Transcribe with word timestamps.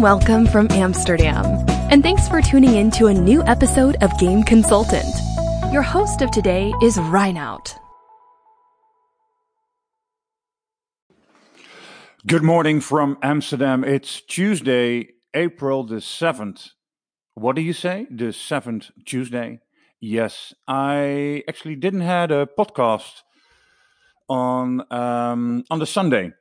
welcome 0.00 0.46
from 0.46 0.66
Amsterdam, 0.70 1.44
and 1.90 2.02
thanks 2.02 2.26
for 2.26 2.40
tuning 2.40 2.76
in 2.76 2.90
to 2.90 3.08
a 3.08 3.12
new 3.12 3.42
episode 3.44 3.96
of 4.00 4.18
Game 4.18 4.42
Consultant. 4.42 5.04
Your 5.74 5.82
host 5.82 6.22
of 6.22 6.30
today 6.30 6.72
is 6.82 6.96
Reinout. 6.96 7.74
Good 12.26 12.42
morning 12.42 12.80
from 12.80 13.18
Amsterdam. 13.22 13.84
It's 13.84 14.22
Tuesday, 14.22 15.10
April 15.34 15.84
the 15.84 15.96
7th. 15.96 16.70
What 17.34 17.54
do 17.54 17.60
you 17.60 17.74
say? 17.74 18.06
The 18.10 18.32
7th 18.32 18.90
Tuesday? 19.04 19.60
Yes, 20.00 20.54
I 20.66 21.44
actually 21.46 21.76
didn't 21.76 22.00
had 22.00 22.30
a 22.30 22.46
podcast 22.46 23.20
on 24.30 24.80
um, 24.90 25.64
on 25.70 25.78
the 25.78 25.86
Sunday. 25.86 26.32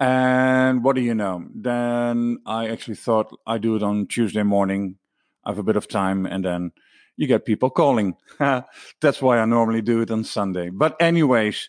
And 0.00 0.82
what 0.82 0.96
do 0.96 1.02
you 1.02 1.14
know? 1.14 1.44
Then 1.54 2.38
I 2.44 2.68
actually 2.68 2.96
thought 2.96 3.36
I 3.46 3.58
do 3.58 3.76
it 3.76 3.82
on 3.82 4.06
Tuesday 4.06 4.42
morning. 4.42 4.96
I 5.44 5.50
have 5.50 5.58
a 5.58 5.62
bit 5.62 5.76
of 5.76 5.88
time, 5.88 6.26
and 6.26 6.44
then 6.44 6.72
you 7.16 7.26
get 7.26 7.44
people 7.44 7.70
calling. 7.70 8.16
That's 8.38 9.22
why 9.22 9.38
I 9.38 9.44
normally 9.44 9.82
do 9.82 10.00
it 10.00 10.10
on 10.10 10.24
Sunday. 10.24 10.70
But 10.70 10.96
anyways, 11.00 11.68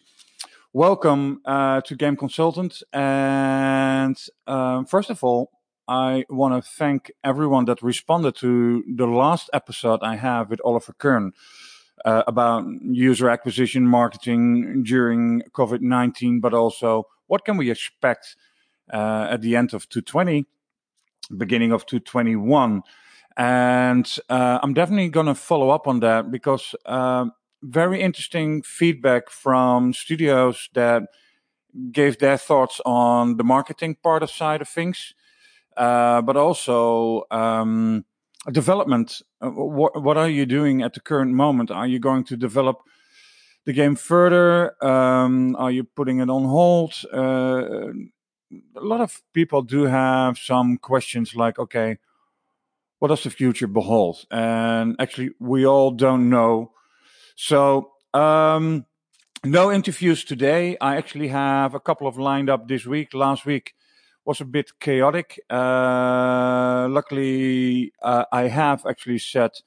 welcome 0.74 1.42
uh, 1.46 1.82
to 1.82 1.96
Game 1.96 2.16
Consultant. 2.16 2.82
And 2.92 4.18
um, 4.48 4.86
first 4.86 5.10
of 5.10 5.24
all, 5.24 5.52
I 5.88 6.26
want 6.30 6.62
to 6.62 6.70
thank 6.70 7.12
everyone 7.24 7.66
that 7.66 7.82
responded 7.82 8.36
to 8.38 8.84
the 8.94 9.08
last 9.08 9.50
episode 9.54 10.02
I 10.04 10.16
have 10.18 10.50
with 10.50 10.60
Oliver 10.66 10.94
Kern 10.94 11.32
uh, 12.04 12.24
about 12.28 12.66
user 12.82 13.30
acquisition 13.30 13.88
marketing 13.88 14.84
during 14.84 15.44
COVID 15.54 15.82
19, 15.82 16.42
but 16.42 16.54
also 16.54 17.06
what 17.28 17.46
can 17.46 17.58
we 17.58 17.70
expect 17.70 18.36
uh, 18.92 19.28
at 19.30 19.42
the 19.42 19.56
end 19.56 19.74
of 19.74 19.88
220, 19.90 20.46
beginning 21.36 21.72
of 21.72 21.86
221. 21.86 22.84
And 23.36 24.16
uh, 24.30 24.60
I'm 24.64 24.74
definitely 24.74 25.10
going 25.10 25.28
to 25.28 25.36
follow 25.36 25.70
up 25.70 25.88
on 25.88 26.00
that 26.00 26.32
because 26.32 26.74
uh, 26.86 27.26
very 27.62 28.02
interesting 28.02 28.64
feedback 28.64 29.30
from 29.30 29.94
studios 29.94 30.70
that 30.74 31.04
gave 31.92 32.18
their 32.18 32.38
thoughts 32.38 32.82
on 32.86 33.38
the 33.38 33.44
marketing 33.44 33.96
part 34.02 34.24
of 34.24 34.32
side 34.32 34.62
of 34.62 34.70
things, 34.70 35.14
uh, 35.76 36.22
but 36.22 36.36
also 36.36 37.26
um, 37.30 38.06
development. 38.52 39.22
Uh, 39.42 39.50
what, 39.50 40.02
what 40.02 40.18
are 40.18 40.30
you 40.30 40.46
doing 40.46 40.82
at 40.82 40.94
the 40.94 41.00
current 41.00 41.34
moment? 41.34 41.70
Are 41.70 41.86
you 41.86 42.00
going 42.00 42.24
to 42.26 42.38
develop 42.38 42.78
the 43.68 43.74
game 43.74 43.96
further? 43.96 44.82
Um, 44.84 45.54
are 45.58 45.70
you 45.70 45.84
putting 45.84 46.20
it 46.20 46.30
on 46.30 46.46
hold? 46.46 46.94
Uh, 47.14 47.92
a 48.78 48.82
lot 48.82 49.02
of 49.02 49.22
people 49.34 49.62
do 49.62 49.84
have 49.84 50.38
some 50.38 50.78
questions 50.78 51.36
like, 51.36 51.60
okay, 51.60 51.98
what 53.00 53.10
does 53.10 53.24
the 53.24 53.30
future 53.30 53.68
behold? 53.68 54.26
And 54.32 54.96
actually, 55.00 55.32
we 55.40 55.66
all 55.66 55.92
don't 55.92 56.30
know. 56.30 56.72
So, 57.36 57.92
um, 58.14 58.86
no 59.44 59.70
interviews 59.70 60.24
today. 60.24 60.78
I 60.80 60.96
actually 60.96 61.28
have 61.28 61.76
a 61.76 61.80
couple 61.82 62.08
of 62.08 62.18
lined 62.18 62.50
up 62.50 62.70
this 62.70 62.86
week. 62.86 63.14
Last 63.14 63.46
week 63.46 63.74
was 64.24 64.40
a 64.40 64.46
bit 64.46 64.80
chaotic. 64.80 65.42
Uh, 65.50 66.88
luckily, 66.90 67.92
uh, 68.02 68.24
I 68.32 68.44
have 68.48 68.86
actually 68.86 69.20
set 69.20 69.62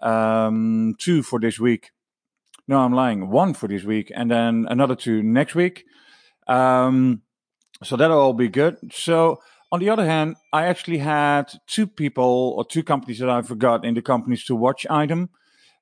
um, 0.00 0.94
two 0.98 1.22
for 1.22 1.38
this 1.38 1.60
week. 1.60 1.90
No, 2.68 2.80
I'm 2.80 2.92
lying. 2.92 3.30
One 3.30 3.54
for 3.54 3.68
this 3.68 3.84
week, 3.84 4.10
and 4.14 4.30
then 4.30 4.66
another 4.68 4.96
two 4.96 5.22
next 5.22 5.54
week. 5.54 5.84
Um, 6.48 7.22
so 7.82 7.96
that'll 7.96 8.18
all 8.18 8.32
be 8.32 8.48
good. 8.48 8.92
So 8.92 9.40
on 9.70 9.80
the 9.80 9.90
other 9.90 10.04
hand, 10.04 10.36
I 10.52 10.66
actually 10.66 10.98
had 10.98 11.52
two 11.66 11.86
people 11.86 12.54
or 12.56 12.64
two 12.64 12.82
companies 12.82 13.18
that 13.18 13.30
I 13.30 13.42
forgot 13.42 13.84
in 13.84 13.94
the 13.94 14.02
companies 14.02 14.44
to 14.44 14.56
watch 14.56 14.86
item. 14.88 15.30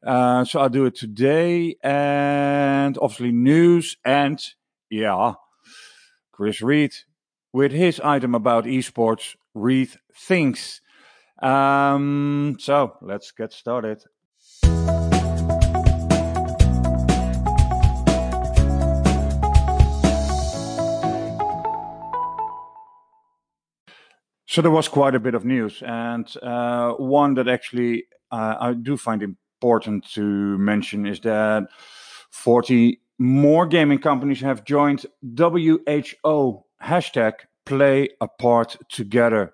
Uh, 0.04 0.44
so 0.44 0.60
I'll 0.60 0.68
do 0.68 0.84
it 0.84 0.94
today, 0.94 1.76
and 1.82 2.98
obviously 2.98 3.32
news 3.32 3.96
and 4.04 4.38
yeah, 4.90 5.34
Cris 6.32 6.60
Reed 6.60 6.92
with 7.52 7.72
his 7.72 8.00
item 8.00 8.34
about 8.34 8.64
esports. 8.64 9.36
Reed 9.54 9.90
thinks. 10.14 10.80
Um, 11.40 12.56
so 12.58 12.96
let's 13.00 13.30
get 13.30 13.52
started. 13.52 14.04
So 24.54 24.62
there 24.62 24.70
was 24.70 24.86
quite 24.86 25.16
a 25.16 25.18
bit 25.18 25.34
of 25.34 25.44
news, 25.44 25.82
and 25.84 26.32
uh, 26.40 26.92
one 26.92 27.34
that 27.34 27.48
actually 27.48 28.04
uh, 28.30 28.54
I 28.60 28.72
do 28.74 28.96
find 28.96 29.20
important 29.20 30.08
to 30.12 30.22
mention 30.22 31.06
is 31.06 31.18
that 31.22 31.66
40 32.30 33.00
more 33.18 33.66
gaming 33.66 33.98
companies 33.98 34.42
have 34.42 34.62
joined 34.62 35.06
WHO 35.24 36.64
hashtag 36.80 37.32
Play 37.66 38.10
Apart 38.20 38.76
Together. 38.88 39.52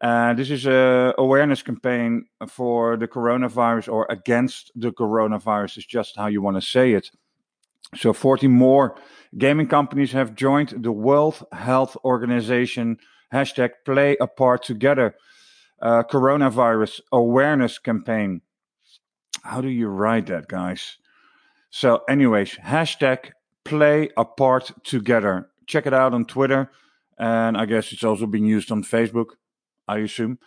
Uh, 0.00 0.32
this 0.34 0.50
is 0.50 0.64
a 0.64 1.12
awareness 1.18 1.62
campaign 1.62 2.26
for 2.46 2.96
the 2.96 3.08
coronavirus 3.08 3.92
or 3.92 4.06
against 4.10 4.70
the 4.76 4.92
coronavirus 4.92 5.78
is 5.78 5.86
just 5.86 6.16
how 6.16 6.28
you 6.28 6.40
want 6.40 6.56
to 6.56 6.62
say 6.62 6.92
it. 6.92 7.10
So 7.96 8.12
40 8.12 8.46
more 8.46 8.94
gaming 9.36 9.66
companies 9.66 10.12
have 10.12 10.36
joined 10.36 10.84
the 10.84 10.92
World 10.92 11.44
Health 11.50 11.96
Organization 12.04 12.98
hashtag 13.32 13.70
play 13.84 14.16
apart 14.20 14.62
together. 14.62 15.14
Uh, 15.80 16.02
coronavirus 16.02 17.00
awareness 17.10 17.78
campaign. 17.78 18.42
How 19.42 19.60
do 19.60 19.68
you 19.68 19.88
write 19.88 20.26
that 20.26 20.48
guys? 20.48 20.98
So 21.70 22.02
anyways 22.08 22.56
hashtag 22.56 23.30
play 23.64 24.10
apart 24.16 24.72
together. 24.84 25.48
Check 25.66 25.86
it 25.86 25.94
out 25.94 26.12
on 26.12 26.24
twitter 26.24 26.70
and 27.18 27.56
i 27.56 27.64
guess 27.64 27.92
it's 27.92 28.02
also 28.02 28.26
been 28.26 28.44
used 28.44 28.72
on 28.72 28.82
facebook 28.82 29.36
i 29.86 29.98
assume. 29.98 30.38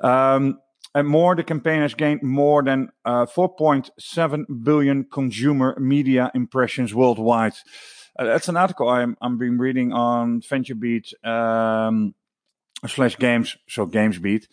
Um, 0.00 0.58
and 0.94 1.08
more 1.08 1.34
the 1.34 1.42
campaign 1.42 1.80
has 1.80 1.94
gained 1.94 2.22
more 2.22 2.62
than 2.62 2.90
uh, 3.04 3.26
4.7 3.26 4.44
billion 4.62 5.04
consumer 5.04 5.76
media 5.80 6.30
impressions 6.34 6.94
worldwide. 6.94 7.54
Uh, 8.18 8.24
that's 8.24 8.48
an 8.48 8.56
article 8.56 8.88
I'm 8.88 9.16
I'm 9.22 9.38
been 9.38 9.58
reading 9.58 9.92
on 9.92 10.42
VentureBeat 10.42 11.26
um, 11.26 12.14
slash 12.86 13.18
games, 13.18 13.56
so 13.68 13.86
GamesBeat. 13.86 14.46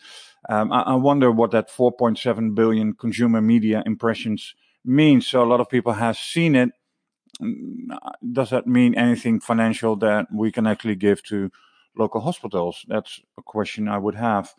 Um, 0.48 0.72
I, 0.72 0.82
I, 0.82 0.94
wonder 0.94 1.30
what 1.30 1.50
that 1.50 1.68
4.7 1.68 2.54
billion 2.54 2.94
consumer 2.94 3.40
media 3.40 3.82
impressions 3.84 4.54
means. 4.84 5.26
So 5.26 5.42
a 5.42 5.44
lot 5.44 5.60
of 5.60 5.68
people 5.68 5.92
have 5.92 6.16
seen 6.16 6.54
it. 6.54 6.70
Mm, 7.42 7.96
does 8.32 8.50
that 8.50 8.66
mean 8.66 8.94
anything 8.94 9.40
financial 9.40 9.96
that 9.96 10.28
we 10.32 10.50
can 10.50 10.66
actually 10.66 10.96
give 10.96 11.22
to 11.24 11.50
local 11.96 12.22
hospitals? 12.22 12.84
That's 12.88 13.20
a 13.38 13.42
question 13.42 13.88
I 13.88 13.98
would 13.98 14.14
have. 14.14 14.54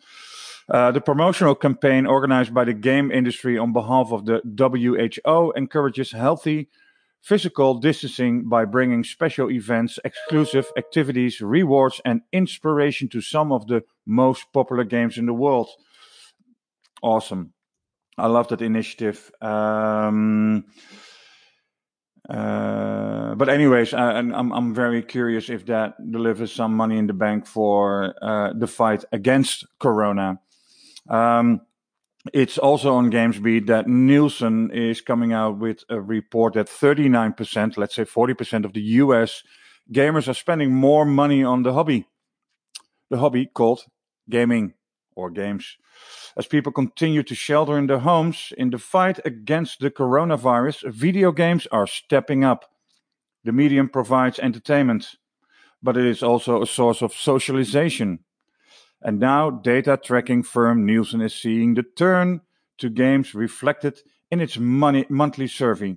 Uh, 0.68 0.92
the 0.92 1.00
promotional 1.00 1.56
campaign 1.56 2.06
organized 2.06 2.54
by 2.54 2.64
the 2.64 2.72
game 2.72 3.10
industry 3.10 3.58
on 3.58 3.72
behalf 3.72 4.12
of 4.12 4.24
the 4.26 4.40
WHO 4.44 5.52
encourages 5.56 6.12
healthy 6.12 6.68
physical 7.22 7.74
distancing 7.74 8.48
by 8.48 8.64
bringing 8.64 9.04
special 9.04 9.50
events, 9.50 9.98
exclusive 10.04 10.66
activities, 10.76 11.40
rewards, 11.40 12.00
and 12.04 12.20
inspiration 12.32 13.08
to 13.08 13.20
some 13.20 13.52
of 13.52 13.66
the 13.68 13.82
most 14.04 14.52
popular 14.52 14.84
games 14.84 15.16
in 15.16 15.26
the 15.26 15.32
world. 15.32 15.68
Awesome. 17.02 17.52
I 18.18 18.26
love 18.26 18.48
that 18.48 18.60
initiative. 18.60 19.30
Um, 19.40 20.64
uh, 22.28 23.34
but 23.34 23.48
anyways, 23.48 23.94
I, 23.94 24.18
I'm 24.18 24.52
I'm 24.52 24.74
very 24.74 25.02
curious 25.02 25.48
if 25.48 25.66
that 25.66 25.94
delivers 26.10 26.52
some 26.52 26.74
money 26.76 26.98
in 26.98 27.06
the 27.06 27.12
bank 27.14 27.46
for 27.46 28.14
uh, 28.22 28.52
the 28.52 28.66
fight 28.66 29.04
against 29.12 29.66
Corona. 29.78 30.38
Um, 31.08 31.62
it's 32.32 32.56
also 32.56 32.94
on 32.94 33.10
GamesBeat 33.10 33.66
that 33.66 33.88
Nielsen 33.88 34.70
is 34.70 35.00
coming 35.00 35.32
out 35.32 35.58
with 35.58 35.84
a 35.88 36.00
report 36.00 36.54
that 36.54 36.68
39%, 36.68 37.76
let's 37.76 37.94
say 37.94 38.04
40% 38.04 38.64
of 38.64 38.72
the 38.72 38.80
US 38.80 39.42
gamers 39.92 40.28
are 40.28 40.34
spending 40.34 40.72
more 40.72 41.04
money 41.04 41.42
on 41.42 41.64
the 41.64 41.72
hobby. 41.72 42.06
The 43.10 43.18
hobby 43.18 43.46
called 43.46 43.86
gaming 44.30 44.74
or 45.16 45.30
games. 45.30 45.76
As 46.36 46.46
people 46.46 46.72
continue 46.72 47.22
to 47.24 47.34
shelter 47.34 47.76
in 47.76 47.88
their 47.88 47.98
homes 47.98 48.52
in 48.56 48.70
the 48.70 48.78
fight 48.78 49.18
against 49.24 49.80
the 49.80 49.90
coronavirus, 49.90 50.90
video 50.92 51.32
games 51.32 51.66
are 51.72 51.86
stepping 51.86 52.44
up. 52.44 52.70
The 53.44 53.52
medium 53.52 53.88
provides 53.88 54.38
entertainment, 54.38 55.16
but 55.82 55.96
it 55.96 56.06
is 56.06 56.22
also 56.22 56.62
a 56.62 56.66
source 56.66 57.02
of 57.02 57.12
socialization 57.12 58.20
and 59.04 59.18
now 59.18 59.50
data 59.50 59.98
tracking 60.02 60.42
firm 60.42 60.86
Nielsen 60.86 61.20
is 61.20 61.34
seeing 61.34 61.74
the 61.74 61.82
turn 61.82 62.40
to 62.78 62.88
games 62.88 63.34
reflected 63.34 64.00
in 64.30 64.40
its 64.40 64.58
money, 64.58 65.04
monthly 65.08 65.46
survey. 65.46 65.96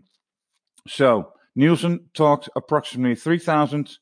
So 0.87 1.33
Nielsen 1.55 2.09
talked 2.13 2.49
approximately 2.55 3.15
3,000 3.15 3.97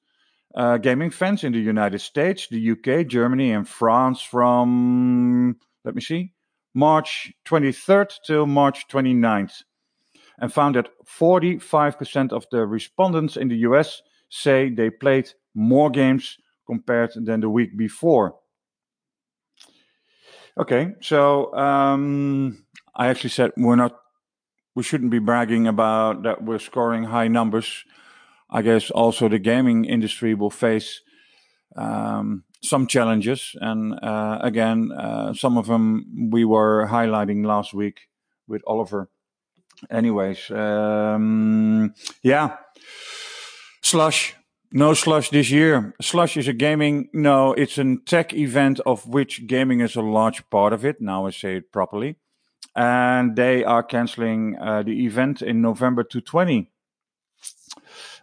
uh, 0.55 0.77
gaming 0.77 1.09
fans 1.09 1.43
in 1.43 1.51
the 1.51 1.59
United 1.59 1.99
States, 1.99 2.47
the 2.47 2.71
UK, 2.71 3.07
Germany, 3.07 3.51
and 3.51 3.67
France 3.67 4.21
from, 4.21 5.57
let 5.83 5.95
me 5.95 6.01
see, 6.01 6.33
March 6.73 7.31
23rd 7.45 8.11
till 8.25 8.45
March 8.45 8.87
29th. 8.87 9.63
And 10.39 10.51
found 10.51 10.75
that 10.75 10.89
45% 11.05 12.33
of 12.33 12.45
the 12.51 12.65
respondents 12.65 13.37
in 13.37 13.49
the 13.49 13.57
US 13.57 14.01
say 14.29 14.69
they 14.69 14.89
played 14.89 15.29
more 15.53 15.91
games 15.91 16.37
compared 16.65 17.11
than 17.15 17.41
the 17.41 17.49
week 17.49 17.77
before. 17.77 18.35
Okay, 20.55 20.93
so 21.01 21.51
um, 21.55 22.65
I 22.95 23.07
actually 23.07 23.31
said 23.31 23.51
we're 23.57 23.75
not, 23.75 23.97
we 24.75 24.83
shouldn't 24.83 25.09
be 25.09 25.19
bragging 25.19 25.67
about 25.67 26.23
that 26.23 26.43
we're 26.43 26.59
scoring 26.59 27.05
high 27.05 27.27
numbers. 27.27 27.83
I 28.51 28.61
guess 28.61 28.91
also 28.91 29.27
the 29.27 29.39
gaming 29.39 29.85
industry 29.85 30.35
will 30.35 30.51
face 30.51 31.01
um, 31.75 32.43
some 32.61 32.85
challenges, 32.85 33.55
and 33.61 33.99
uh, 34.03 34.39
again, 34.41 34.91
uh, 34.91 35.33
some 35.33 35.57
of 35.57 35.65
them 35.65 36.29
we 36.31 36.45
were 36.45 36.87
highlighting 36.87 37.45
last 37.45 37.73
week 37.73 38.01
with 38.47 38.61
Oliver. 38.67 39.09
Anyways, 39.89 40.51
um, 40.51 41.95
yeah, 42.21 42.57
Slush 43.81 44.35
no 44.73 44.93
Slush 44.95 45.29
this 45.29 45.51
year. 45.51 45.93
Slush 46.01 46.35
is 46.35 46.47
a 46.47 46.53
gaming, 46.53 47.07
no, 47.13 47.53
it's 47.53 47.77
a 47.77 47.95
tech 48.05 48.33
event 48.33 48.79
of 48.85 49.07
which 49.07 49.45
gaming 49.45 49.81
is 49.81 49.95
a 49.95 50.01
large 50.01 50.49
part 50.49 50.73
of 50.73 50.83
it. 50.83 50.99
Now 50.99 51.27
I 51.27 51.29
say 51.29 51.57
it 51.57 51.71
properly. 51.71 52.17
And 52.75 53.35
they 53.35 53.63
are 53.63 53.83
canceling 53.83 54.57
uh, 54.59 54.81
the 54.81 55.05
event 55.05 55.43
in 55.43 55.61
November 55.61 56.03
2020. 56.03 56.71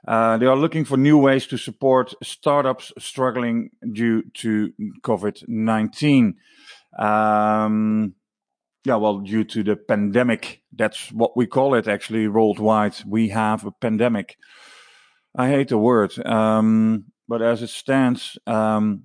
Uh, 0.08 0.38
they 0.38 0.46
are 0.46 0.56
looking 0.56 0.84
for 0.84 0.96
new 0.96 1.16
ways 1.16 1.46
to 1.46 1.56
support 1.56 2.14
startups 2.20 2.92
struggling 2.98 3.70
due 3.92 4.22
to 4.34 4.72
COVID 5.02 5.44
19. 5.46 6.34
Um, 6.98 8.14
yeah, 8.84 8.96
well, 8.96 9.18
due 9.20 9.44
to 9.44 9.62
the 9.62 9.76
pandemic. 9.76 10.62
That's 10.72 11.12
what 11.12 11.36
we 11.36 11.46
call 11.46 11.74
it 11.74 11.86
actually 11.86 12.26
worldwide. 12.26 12.96
We 13.06 13.28
have 13.28 13.64
a 13.64 13.70
pandemic. 13.70 14.36
I 15.36 15.48
hate 15.48 15.68
the 15.68 15.78
word, 15.78 16.12
um, 16.26 17.04
but 17.28 17.40
as 17.40 17.62
it 17.62 17.70
stands, 17.70 18.36
um, 18.46 19.04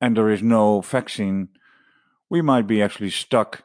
and 0.00 0.16
there 0.16 0.30
is 0.30 0.42
no 0.42 0.82
vaccine, 0.82 1.48
we 2.28 2.42
might 2.42 2.66
be 2.66 2.82
actually 2.82 3.10
stuck 3.10 3.64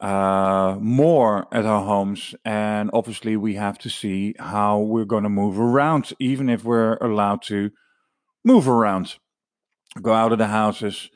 uh, 0.00 0.76
more 0.80 1.46
at 1.52 1.64
our 1.64 1.84
homes. 1.84 2.34
And 2.44 2.90
obviously, 2.92 3.36
we 3.36 3.54
have 3.54 3.78
to 3.78 3.88
see 3.88 4.34
how 4.38 4.80
we're 4.80 5.06
going 5.06 5.22
to 5.22 5.30
move 5.30 5.58
around, 5.58 6.12
even 6.18 6.50
if 6.50 6.64
we're 6.64 6.96
allowed 6.96 7.42
to 7.44 7.70
move 8.44 8.68
around, 8.68 9.16
go 10.02 10.12
out 10.12 10.32
of 10.32 10.38
the 10.38 10.48
houses, 10.48 11.08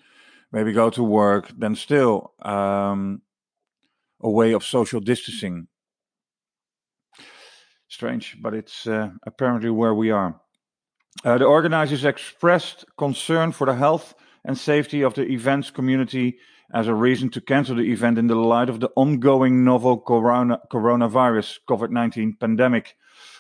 maybe 0.52 0.72
go 0.72 0.88
to 0.88 1.02
work, 1.02 1.52
then 1.58 1.75
still 1.75 2.32
um, 2.42 3.20
a 4.22 4.30
way 4.30 4.52
of 4.52 4.64
social 4.64 5.00
distancing 5.00 5.69
Strange, 7.88 8.37
but 8.40 8.55
it's 8.55 8.87
uh, 8.87 9.11
apparently 9.26 9.70
where 9.70 9.94
we 9.94 10.11
are. 10.11 10.40
Uh, 11.25 11.38
the 11.38 11.44
organizers 11.44 12.05
expressed 12.05 12.85
concern 12.99 13.50
for 13.50 13.67
the 13.67 13.75
health 13.75 14.14
and 14.44 14.56
safety 14.56 15.02
of 15.02 15.14
the 15.14 15.25
event's 15.25 15.70
community 15.70 16.38
as 16.73 16.87
a 16.87 16.94
reason 16.94 17.31
to 17.31 17.40
cancel 17.40 17.76
the 17.76 17.90
event 17.90 18.19
in 18.19 18.26
the 18.26 18.35
light 18.35 18.69
of 18.69 18.81
the 18.81 18.90
ongoing 18.94 19.64
novel 19.64 19.99
corona, 19.99 20.61
coronavirus 20.70 21.58
COVID 21.69 21.90
19 21.90 22.37
pandemic. 22.38 22.94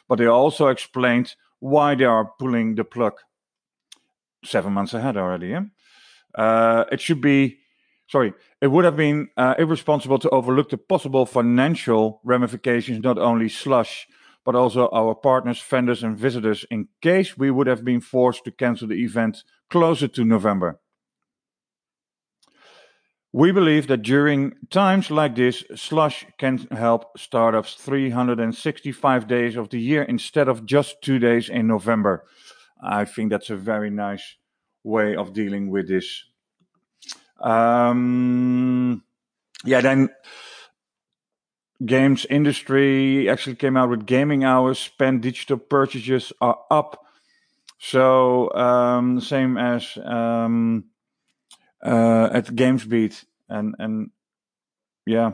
But 0.08 0.18
they 0.18 0.26
also 0.26 0.68
explained 0.68 1.34
why 1.60 1.94
they 1.94 2.04
are 2.04 2.32
pulling 2.38 2.74
the 2.74 2.84
plug. 2.84 3.14
Seven 4.44 4.72
months 4.72 4.94
ahead 4.94 5.16
already, 5.16 5.48
yeah? 5.48 5.62
Uh, 6.34 6.84
it 6.90 7.00
should 7.00 7.20
be, 7.20 7.58
sorry, 8.08 8.32
it 8.62 8.68
would 8.68 8.84
have 8.84 8.96
been 8.96 9.28
uh, 9.36 9.54
irresponsible 9.58 10.18
to 10.20 10.30
overlook 10.30 10.70
the 10.70 10.78
possible 10.78 11.26
financial 11.26 12.20
ramifications, 12.24 13.02
not 13.02 13.18
only 13.18 13.48
slush 13.48 14.06
but 14.48 14.56
also 14.56 14.88
our 14.94 15.14
partners, 15.14 15.60
vendors, 15.60 16.02
and 16.02 16.16
visitors 16.16 16.64
in 16.70 16.88
case 17.02 17.36
we 17.36 17.50
would 17.50 17.66
have 17.66 17.84
been 17.84 18.00
forced 18.00 18.44
to 18.44 18.50
cancel 18.50 18.88
the 18.88 19.04
event 19.04 19.44
closer 19.68 20.08
to 20.08 20.24
November. 20.24 20.80
We 23.30 23.52
believe 23.52 23.88
that 23.88 24.00
during 24.00 24.54
times 24.70 25.10
like 25.10 25.34
this, 25.34 25.64
Slush 25.74 26.24
can 26.38 26.66
help 26.70 27.18
startups 27.18 27.74
365 27.74 29.28
days 29.28 29.54
of 29.54 29.68
the 29.68 29.82
year 29.82 30.02
instead 30.02 30.48
of 30.48 30.64
just 30.64 31.02
two 31.02 31.18
days 31.18 31.50
in 31.50 31.66
November. 31.66 32.24
I 32.82 33.04
think 33.04 33.28
that's 33.28 33.50
a 33.50 33.56
very 33.56 33.90
nice 33.90 34.36
way 34.82 35.14
of 35.14 35.34
dealing 35.34 35.68
with 35.68 35.88
this. 35.88 36.24
Um, 37.38 39.04
yeah, 39.66 39.82
then 39.82 40.08
games 41.84 42.26
industry 42.28 43.28
actually 43.28 43.56
came 43.56 43.76
out 43.76 43.90
with 43.90 44.06
gaming 44.06 44.44
hours. 44.44 44.78
Spent 44.78 45.20
digital 45.20 45.58
purchases 45.58 46.32
are 46.40 46.58
up. 46.70 47.04
So 47.78 48.52
um, 48.54 49.20
same 49.20 49.56
as 49.56 49.96
um, 50.04 50.84
uh, 51.84 52.30
at 52.32 52.46
gamesbeat. 52.46 53.24
And 53.48 53.74
and 53.78 54.10
yeah. 55.06 55.32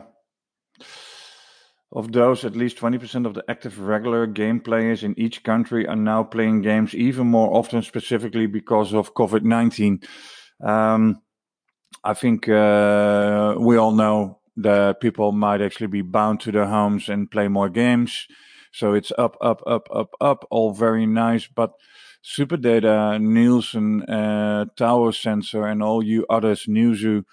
Of 1.91 2.11
those 2.11 2.43
at 2.43 2.57
least 2.57 2.77
20% 2.77 3.25
of 3.25 3.35
the 3.35 3.43
active 3.47 3.79
regular 3.79 4.27
game 4.27 4.59
players 4.59 5.01
in 5.01 5.17
each 5.17 5.43
country 5.43 5.87
are 5.87 5.95
now 5.95 6.23
playing 6.23 6.61
games 6.61 6.93
even 6.93 7.27
more 7.27 7.55
often 7.55 7.81
specifically 7.83 8.47
because 8.47 8.93
of 8.93 9.13
covid-19 9.13 10.03
um, 10.61 11.21
i 12.03 12.13
think 12.13 12.49
uh, 12.49 13.55
we 13.57 13.77
all 13.77 13.93
know 13.93 14.39
that 14.57 14.99
people 14.99 15.31
might 15.31 15.61
actually 15.61 15.87
be 15.87 16.01
bound 16.01 16.39
to 16.41 16.51
their 16.51 16.67
homes 16.67 17.09
and 17.09 17.31
play 17.31 17.47
more 17.47 17.69
games. 17.69 18.27
So 18.71 18.93
it's 18.93 19.11
up, 19.17 19.37
up, 19.41 19.61
up, 19.65 19.87
up, 19.93 20.15
up, 20.19 20.45
all 20.49 20.73
very 20.73 21.05
nice. 21.05 21.47
But 21.47 21.73
SuperData, 22.23 23.21
Nielsen, 23.21 24.03
uh, 24.03 24.65
Tower 24.75 25.11
Sensor, 25.11 25.65
and 25.65 25.81
all 25.83 26.03
you 26.03 26.25
others, 26.29 26.65
Newzoo, 26.65 27.23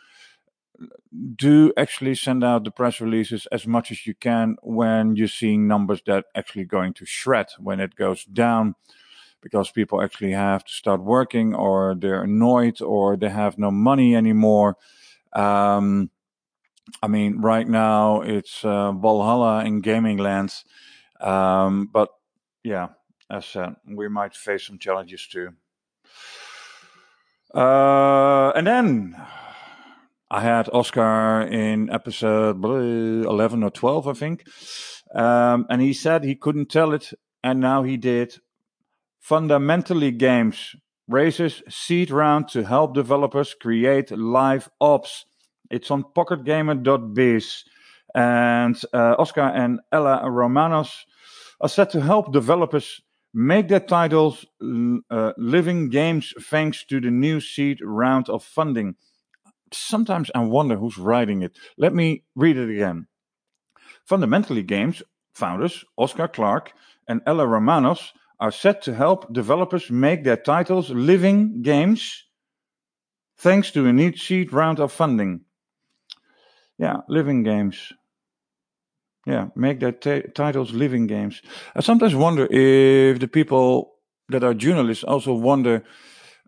do 1.36 1.72
actually 1.76 2.14
send 2.14 2.42
out 2.42 2.64
the 2.64 2.70
press 2.70 3.00
releases 3.00 3.46
as 3.46 3.66
much 3.66 3.90
as 3.90 4.06
you 4.06 4.14
can 4.14 4.56
when 4.62 5.16
you're 5.16 5.28
seeing 5.28 5.68
numbers 5.68 6.00
that 6.06 6.24
actually 6.34 6.64
going 6.64 6.94
to 6.94 7.04
shred 7.04 7.46
when 7.58 7.80
it 7.80 7.96
goes 7.96 8.24
down 8.24 8.74
because 9.42 9.70
people 9.70 10.00
actually 10.00 10.32
have 10.32 10.64
to 10.64 10.72
start 10.72 11.02
working 11.02 11.54
or 11.54 11.94
they're 11.98 12.22
annoyed 12.22 12.80
or 12.80 13.16
they 13.16 13.28
have 13.28 13.58
no 13.58 13.70
money 13.70 14.14
anymore. 14.14 14.76
Um, 15.34 16.10
I 17.00 17.08
mean, 17.08 17.40
right 17.40 17.68
now 17.68 18.22
it's 18.22 18.64
uh, 18.64 18.92
Valhalla 18.92 19.64
in 19.64 19.80
gaming 19.80 20.18
lands, 20.18 20.64
um, 21.20 21.88
but 21.92 22.08
yeah, 22.64 22.88
as 23.30 23.46
said, 23.46 23.76
we 23.86 24.08
might 24.08 24.34
face 24.34 24.66
some 24.66 24.78
challenges 24.78 25.26
too. 25.26 25.50
Uh, 27.54 28.50
and 28.54 28.66
then 28.66 29.16
I 30.30 30.40
had 30.40 30.70
Oscar 30.72 31.42
in 31.42 31.90
episode 31.90 32.64
11 32.64 33.62
or 33.62 33.70
12, 33.70 34.08
I 34.08 34.12
think. 34.14 34.44
Um, 35.14 35.66
and 35.68 35.82
he 35.82 35.92
said 35.92 36.24
he 36.24 36.34
couldn't 36.34 36.70
tell 36.70 36.94
it, 36.94 37.12
and 37.44 37.60
now 37.60 37.82
he 37.82 37.98
did. 37.98 38.36
Fundamentally 39.20 40.10
Games 40.10 40.74
raises 41.06 41.62
seed 41.68 42.10
round 42.10 42.48
to 42.48 42.64
help 42.64 42.94
developers 42.94 43.54
create 43.54 44.10
live 44.10 44.70
ops. 44.80 45.26
It's 45.72 45.90
on 45.90 46.04
pocketgamer.biz. 46.14 47.64
And 48.14 48.80
uh, 48.92 49.16
Oscar 49.18 49.40
and 49.54 49.80
Ella 49.90 50.30
Romanos 50.30 51.06
are 51.60 51.68
set 51.68 51.90
to 51.90 52.00
help 52.00 52.32
developers 52.32 53.00
make 53.34 53.68
their 53.68 53.80
titles 53.80 54.44
uh, 55.10 55.32
living 55.38 55.88
games 55.88 56.34
thanks 56.42 56.84
to 56.84 57.00
the 57.00 57.10
new 57.10 57.40
seed 57.40 57.78
round 57.82 58.28
of 58.28 58.44
funding. 58.44 58.94
Sometimes 59.72 60.30
I 60.34 60.40
wonder 60.40 60.76
who's 60.76 60.98
writing 60.98 61.42
it. 61.42 61.56
Let 61.78 61.94
me 61.94 62.24
read 62.36 62.58
it 62.58 62.68
again. 62.70 63.06
Fundamentally 64.04 64.62
Games 64.62 65.02
founders 65.34 65.84
Oscar 65.96 66.28
Clark 66.28 66.72
and 67.08 67.22
Ella 67.26 67.46
Romanos 67.46 68.12
are 68.38 68.52
set 68.52 68.82
to 68.82 68.94
help 68.94 69.32
developers 69.32 69.90
make 69.90 70.24
their 70.24 70.36
titles 70.36 70.90
living 70.90 71.62
games 71.62 72.24
thanks 73.38 73.70
to 73.70 73.86
a 73.86 73.92
new 73.92 74.14
seed 74.14 74.52
round 74.52 74.78
of 74.78 74.92
funding. 74.92 75.40
Yeah, 76.82 77.02
living 77.08 77.44
games. 77.44 77.92
Yeah, 79.24 79.50
make 79.54 79.78
their 79.78 79.92
t- 79.92 80.28
titles 80.34 80.72
living 80.72 81.06
games. 81.06 81.40
I 81.76 81.80
sometimes 81.80 82.16
wonder 82.16 82.48
if 82.50 83.20
the 83.20 83.28
people 83.28 83.92
that 84.30 84.42
are 84.42 84.52
journalists 84.52 85.04
also 85.04 85.32
wonder 85.32 85.84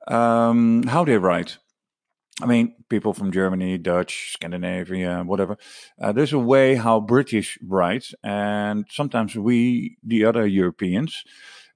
um, 0.08 0.82
how 0.88 1.04
they 1.04 1.18
write. 1.18 1.58
I 2.42 2.46
mean, 2.46 2.74
people 2.88 3.14
from 3.14 3.30
Germany, 3.30 3.78
Dutch, 3.78 4.32
Scandinavia, 4.32 5.22
whatever. 5.24 5.56
Uh, 6.02 6.10
there's 6.10 6.32
a 6.32 6.38
way 6.40 6.74
how 6.74 6.98
British 6.98 7.56
write, 7.62 8.06
and 8.24 8.86
sometimes 8.90 9.36
we, 9.36 9.98
the 10.02 10.24
other 10.24 10.44
Europeans, 10.48 11.22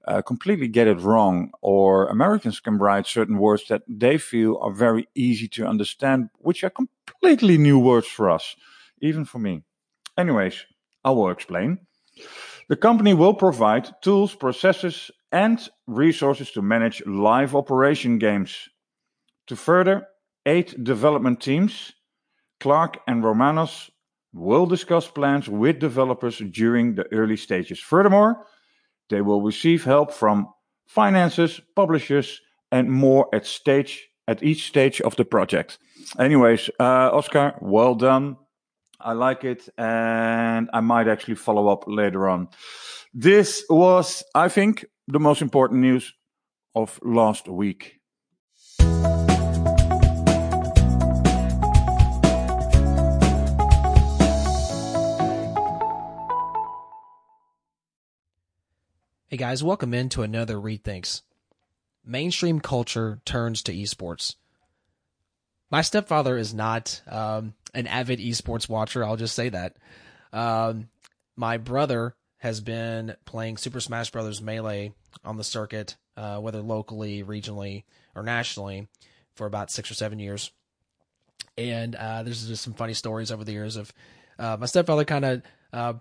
uh, 0.09 0.23
completely 0.23 0.67
get 0.67 0.87
it 0.87 0.99
wrong, 0.99 1.51
or 1.61 2.07
Americans 2.07 2.59
can 2.59 2.79
write 2.79 3.05
certain 3.05 3.37
words 3.37 3.67
that 3.67 3.83
they 3.87 4.17
feel 4.17 4.57
are 4.61 4.71
very 4.71 5.07
easy 5.13 5.47
to 5.47 5.67
understand, 5.67 6.29
which 6.39 6.63
are 6.63 6.71
completely 6.71 7.57
new 7.57 7.77
words 7.77 8.07
for 8.07 8.29
us, 8.29 8.55
even 9.01 9.23
for 9.23 9.37
me. 9.37 9.61
Anyways, 10.17 10.65
I 11.05 11.11
will 11.11 11.29
explain. 11.29 11.77
The 12.69 12.75
company 12.75 13.13
will 13.13 13.35
provide 13.35 13.89
tools, 14.01 14.33
processes, 14.33 15.11
and 15.31 15.59
resources 15.85 16.51
to 16.51 16.61
manage 16.61 17.05
live 17.05 17.55
operation 17.55 18.17
games. 18.17 18.67
To 19.47 19.55
further 19.55 20.07
aid 20.45 20.83
development 20.83 21.39
teams, 21.39 21.93
Clark 22.59 22.97
and 23.07 23.23
Romanos 23.23 23.91
will 24.33 24.65
discuss 24.65 25.07
plans 25.07 25.47
with 25.47 25.79
developers 25.79 26.39
during 26.51 26.95
the 26.95 27.05
early 27.13 27.37
stages. 27.37 27.79
Furthermore, 27.79 28.45
they 29.09 29.21
will 29.21 29.41
receive 29.41 29.83
help 29.83 30.11
from 30.11 30.47
finances, 30.87 31.61
publishers, 31.75 32.41
and 32.71 32.89
more 32.91 33.27
at 33.33 33.45
stage 33.45 34.07
at 34.27 34.43
each 34.43 34.67
stage 34.67 35.01
of 35.01 35.15
the 35.15 35.25
project. 35.25 35.79
Anyways, 36.19 36.69
uh, 36.79 37.09
Oscar, 37.11 37.55
well 37.61 37.95
done. 37.95 38.37
I 38.99 39.13
like 39.13 39.43
it, 39.43 39.69
and 39.77 40.69
I 40.71 40.81
might 40.81 41.07
actually 41.07 41.35
follow 41.35 41.67
up 41.67 41.85
later 41.87 42.29
on. 42.29 42.49
This 43.13 43.63
was, 43.69 44.23
I 44.35 44.49
think, 44.49 44.85
the 45.07 45.19
most 45.19 45.41
important 45.41 45.79
news 45.81 46.13
of 46.75 46.99
last 47.01 47.47
week. 47.47 47.98
Hey 59.31 59.37
guys, 59.37 59.63
welcome 59.63 59.93
into 59.93 60.23
another 60.23 60.59
Reed 60.59 60.83
Thinks. 60.83 61.21
Mainstream 62.03 62.59
culture 62.59 63.21
turns 63.25 63.61
to 63.61 63.71
esports. 63.71 64.33
My 65.69 65.83
stepfather 65.83 66.35
is 66.35 66.51
not 66.51 67.03
um, 67.07 67.53
an 67.75 67.85
avid 67.85 68.17
esports 68.17 68.67
watcher. 68.67 69.05
I'll 69.05 69.17
just 69.17 69.35
say 69.35 69.49
that. 69.49 69.75
Um, 70.33 70.89
my 71.35 71.57
brother 71.57 72.15
has 72.37 72.59
been 72.59 73.15
playing 73.25 73.57
Super 73.57 73.79
Smash 73.79 74.09
Bros. 74.09 74.41
Melee 74.41 74.93
on 75.23 75.37
the 75.37 75.43
circuit, 75.43 75.95
uh, 76.17 76.39
whether 76.39 76.63
locally, 76.63 77.23
regionally, 77.23 77.83
or 78.15 78.23
nationally, 78.23 78.87
for 79.35 79.45
about 79.45 79.69
six 79.69 79.91
or 79.91 79.93
seven 79.93 80.17
years. 80.17 80.49
And 81.55 81.93
uh, 81.93 82.23
there's 82.23 82.47
just 82.47 82.63
some 82.63 82.73
funny 82.73 82.95
stories 82.95 83.31
over 83.31 83.43
the 83.43 83.51
years 83.51 83.75
of 83.75 83.93
uh, 84.39 84.57
my 84.59 84.65
stepfather 84.65 85.05
kind 85.05 85.25
of 85.25 85.41
uh, 85.71 85.93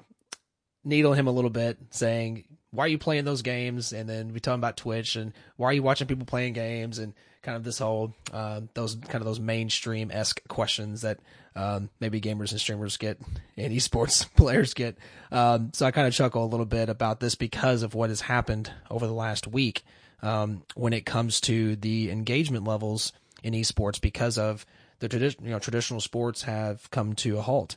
needle 0.82 1.12
him 1.12 1.26
a 1.26 1.32
little 1.32 1.50
bit, 1.50 1.76
saying, 1.90 2.44
why 2.70 2.84
are 2.84 2.88
you 2.88 2.98
playing 2.98 3.24
those 3.24 3.42
games? 3.42 3.92
And 3.92 4.08
then 4.08 4.32
we 4.32 4.40
tell 4.40 4.54
about 4.54 4.76
Twitch 4.76 5.16
and 5.16 5.32
why 5.56 5.68
are 5.68 5.72
you 5.72 5.82
watching 5.82 6.06
people 6.06 6.26
playing 6.26 6.52
games 6.52 6.98
and 6.98 7.14
kind 7.42 7.56
of 7.56 7.64
this 7.64 7.78
whole 7.78 8.14
uh, 8.32 8.60
those 8.74 8.94
kind 8.94 9.16
of 9.16 9.24
those 9.24 9.40
mainstream 9.40 10.10
esque 10.10 10.46
questions 10.48 11.02
that 11.02 11.18
um, 11.56 11.88
maybe 12.00 12.20
gamers 12.20 12.50
and 12.50 12.60
streamers 12.60 12.96
get 12.96 13.18
and 13.56 13.72
esports 13.76 14.26
players 14.36 14.74
get. 14.74 14.98
Um, 15.32 15.70
so 15.72 15.86
I 15.86 15.90
kind 15.90 16.06
of 16.06 16.14
chuckle 16.14 16.44
a 16.44 16.46
little 16.46 16.66
bit 16.66 16.88
about 16.88 17.20
this 17.20 17.34
because 17.34 17.82
of 17.82 17.94
what 17.94 18.10
has 18.10 18.22
happened 18.22 18.70
over 18.90 19.06
the 19.06 19.12
last 19.12 19.46
week 19.46 19.84
um, 20.22 20.62
when 20.74 20.92
it 20.92 21.06
comes 21.06 21.40
to 21.42 21.76
the 21.76 22.10
engagement 22.10 22.64
levels 22.64 23.12
in 23.42 23.54
esports 23.54 24.00
because 24.00 24.36
of 24.36 24.66
the 24.98 25.08
tradition. 25.08 25.44
You 25.44 25.52
know, 25.52 25.58
traditional 25.58 26.00
sports 26.00 26.42
have 26.42 26.90
come 26.90 27.14
to 27.16 27.38
a 27.38 27.42
halt, 27.42 27.76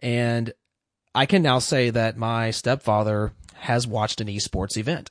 and 0.00 0.52
I 1.14 1.26
can 1.26 1.42
now 1.42 1.58
say 1.60 1.90
that 1.90 2.16
my 2.16 2.50
stepfather 2.50 3.32
has 3.60 3.86
watched 3.86 4.20
an 4.20 4.28
esports 4.28 4.76
event. 4.76 5.10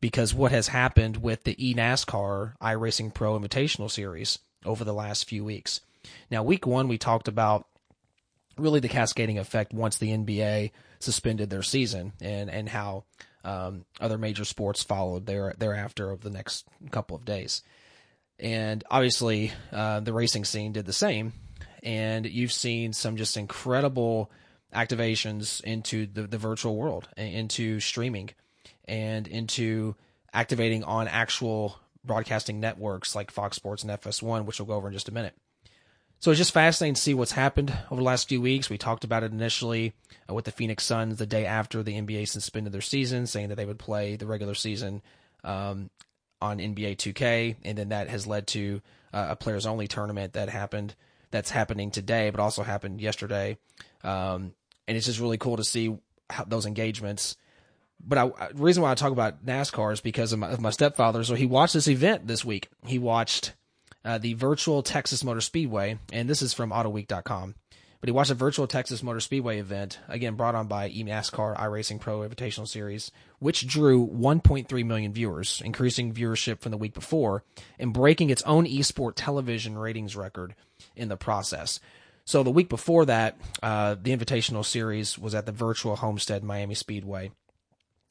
Because 0.00 0.34
what 0.34 0.52
has 0.52 0.68
happened 0.68 1.18
with 1.18 1.44
the 1.44 1.54
eNASCAR 1.54 2.54
iRacing 2.60 3.14
Pro 3.14 3.38
Invitational 3.38 3.90
Series 3.90 4.38
over 4.64 4.84
the 4.84 4.92
last 4.92 5.28
few 5.28 5.44
weeks. 5.44 5.80
Now, 6.30 6.42
week 6.42 6.66
one, 6.66 6.88
we 6.88 6.98
talked 6.98 7.28
about 7.28 7.66
really 8.58 8.80
the 8.80 8.88
cascading 8.88 9.38
effect 9.38 9.72
once 9.72 9.96
the 9.96 10.10
NBA 10.10 10.70
suspended 10.98 11.50
their 11.50 11.62
season 11.62 12.12
and, 12.20 12.50
and 12.50 12.68
how 12.68 13.04
um, 13.44 13.84
other 14.00 14.18
major 14.18 14.44
sports 14.44 14.82
followed 14.82 15.26
there, 15.26 15.54
thereafter 15.58 16.10
over 16.10 16.22
the 16.22 16.34
next 16.34 16.66
couple 16.90 17.16
of 17.16 17.24
days. 17.24 17.62
And 18.38 18.82
obviously, 18.90 19.52
uh, 19.72 20.00
the 20.00 20.12
racing 20.12 20.44
scene 20.44 20.72
did 20.72 20.86
the 20.86 20.92
same. 20.92 21.32
And 21.82 22.26
you've 22.26 22.52
seen 22.52 22.92
some 22.92 23.16
just 23.16 23.36
incredible 23.36 24.30
activations 24.74 25.62
into 25.62 26.06
the, 26.06 26.22
the 26.22 26.38
virtual 26.38 26.76
world, 26.76 27.08
into 27.16 27.80
streaming, 27.80 28.30
and 28.86 29.26
into 29.26 29.94
activating 30.32 30.84
on 30.84 31.08
actual 31.08 31.78
broadcasting 32.04 32.60
networks 32.60 33.14
like 33.14 33.30
Fox 33.30 33.56
Sports 33.56 33.82
and 33.82 33.92
FS1, 33.92 34.44
which 34.44 34.58
we'll 34.58 34.66
go 34.66 34.74
over 34.74 34.88
in 34.88 34.92
just 34.92 35.08
a 35.08 35.14
minute. 35.14 35.34
So 36.20 36.30
it's 36.30 36.38
just 36.38 36.52
fascinating 36.52 36.94
to 36.94 37.00
see 37.00 37.14
what's 37.14 37.32
happened 37.32 37.76
over 37.90 38.00
the 38.00 38.06
last 38.06 38.28
few 38.28 38.40
weeks. 38.40 38.70
We 38.70 38.78
talked 38.78 39.04
about 39.04 39.22
it 39.22 39.32
initially 39.32 39.92
uh, 40.28 40.34
with 40.34 40.46
the 40.46 40.52
Phoenix 40.52 40.84
Suns 40.84 41.18
the 41.18 41.26
day 41.26 41.44
after 41.44 41.82
the 41.82 42.00
NBA 42.00 42.28
suspended 42.28 42.72
their 42.72 42.80
season, 42.80 43.26
saying 43.26 43.48
that 43.48 43.56
they 43.56 43.66
would 43.66 43.78
play 43.78 44.16
the 44.16 44.26
regular 44.26 44.54
season 44.54 45.02
um, 45.42 45.90
on 46.40 46.58
NBA 46.58 46.96
2K, 46.96 47.56
and 47.62 47.76
then 47.76 47.90
that 47.90 48.08
has 48.08 48.26
led 48.26 48.46
to 48.48 48.80
uh, 49.12 49.26
a 49.30 49.36
players 49.36 49.66
only 49.66 49.86
tournament 49.86 50.32
that 50.32 50.48
happened. 50.48 50.94
That's 51.30 51.50
happening 51.50 51.90
today, 51.90 52.30
but 52.30 52.40
also 52.40 52.62
happened 52.62 53.00
yesterday. 53.00 53.58
Um, 54.02 54.54
and 54.86 54.96
it's 54.96 55.06
just 55.06 55.20
really 55.20 55.38
cool 55.38 55.56
to 55.56 55.64
see 55.64 55.96
how, 56.30 56.44
those 56.44 56.66
engagements. 56.66 57.36
But 58.00 58.18
I, 58.18 58.26
the 58.52 58.62
reason 58.62 58.82
why 58.82 58.90
I 58.90 58.94
talk 58.94 59.12
about 59.12 59.44
NASCAR 59.44 59.92
is 59.92 60.00
because 60.00 60.32
of 60.32 60.38
my, 60.38 60.50
of 60.50 60.60
my 60.60 60.70
stepfather. 60.70 61.24
So 61.24 61.34
he 61.34 61.46
watched 61.46 61.74
this 61.74 61.88
event 61.88 62.26
this 62.26 62.44
week. 62.44 62.68
He 62.86 62.98
watched 62.98 63.54
uh, 64.04 64.18
the 64.18 64.34
virtual 64.34 64.82
Texas 64.82 65.24
Motor 65.24 65.40
Speedway, 65.40 65.98
and 66.12 66.28
this 66.28 66.42
is 66.42 66.52
from 66.52 66.70
AutoWeek.com. 66.70 67.54
But 68.00 68.08
he 68.08 68.12
watched 68.12 68.32
a 68.32 68.34
virtual 68.34 68.66
Texas 68.66 69.02
Motor 69.02 69.20
Speedway 69.20 69.58
event, 69.58 69.98
again 70.08 70.34
brought 70.34 70.54
on 70.54 70.66
by 70.66 70.90
eNASCAR 70.90 71.56
iRacing 71.56 72.00
Pro 72.00 72.20
Invitational 72.20 72.68
Series, 72.68 73.10
which 73.38 73.66
drew 73.66 74.06
1.3 74.06 74.84
million 74.84 75.14
viewers, 75.14 75.62
increasing 75.64 76.12
viewership 76.12 76.60
from 76.60 76.70
the 76.70 76.76
week 76.76 76.92
before, 76.92 77.44
and 77.78 77.94
breaking 77.94 78.28
its 78.28 78.42
own 78.42 78.66
esport 78.66 79.14
television 79.16 79.78
ratings 79.78 80.16
record 80.16 80.54
in 80.94 81.08
the 81.08 81.16
process. 81.16 81.80
So 82.24 82.42
the 82.42 82.50
week 82.50 82.68
before 82.68 83.04
that, 83.04 83.36
uh, 83.62 83.96
the 84.00 84.16
Invitational 84.16 84.64
Series 84.64 85.18
was 85.18 85.34
at 85.34 85.46
the 85.46 85.52
virtual 85.52 85.96
Homestead 85.96 86.42
Miami 86.42 86.74
Speedway, 86.74 87.32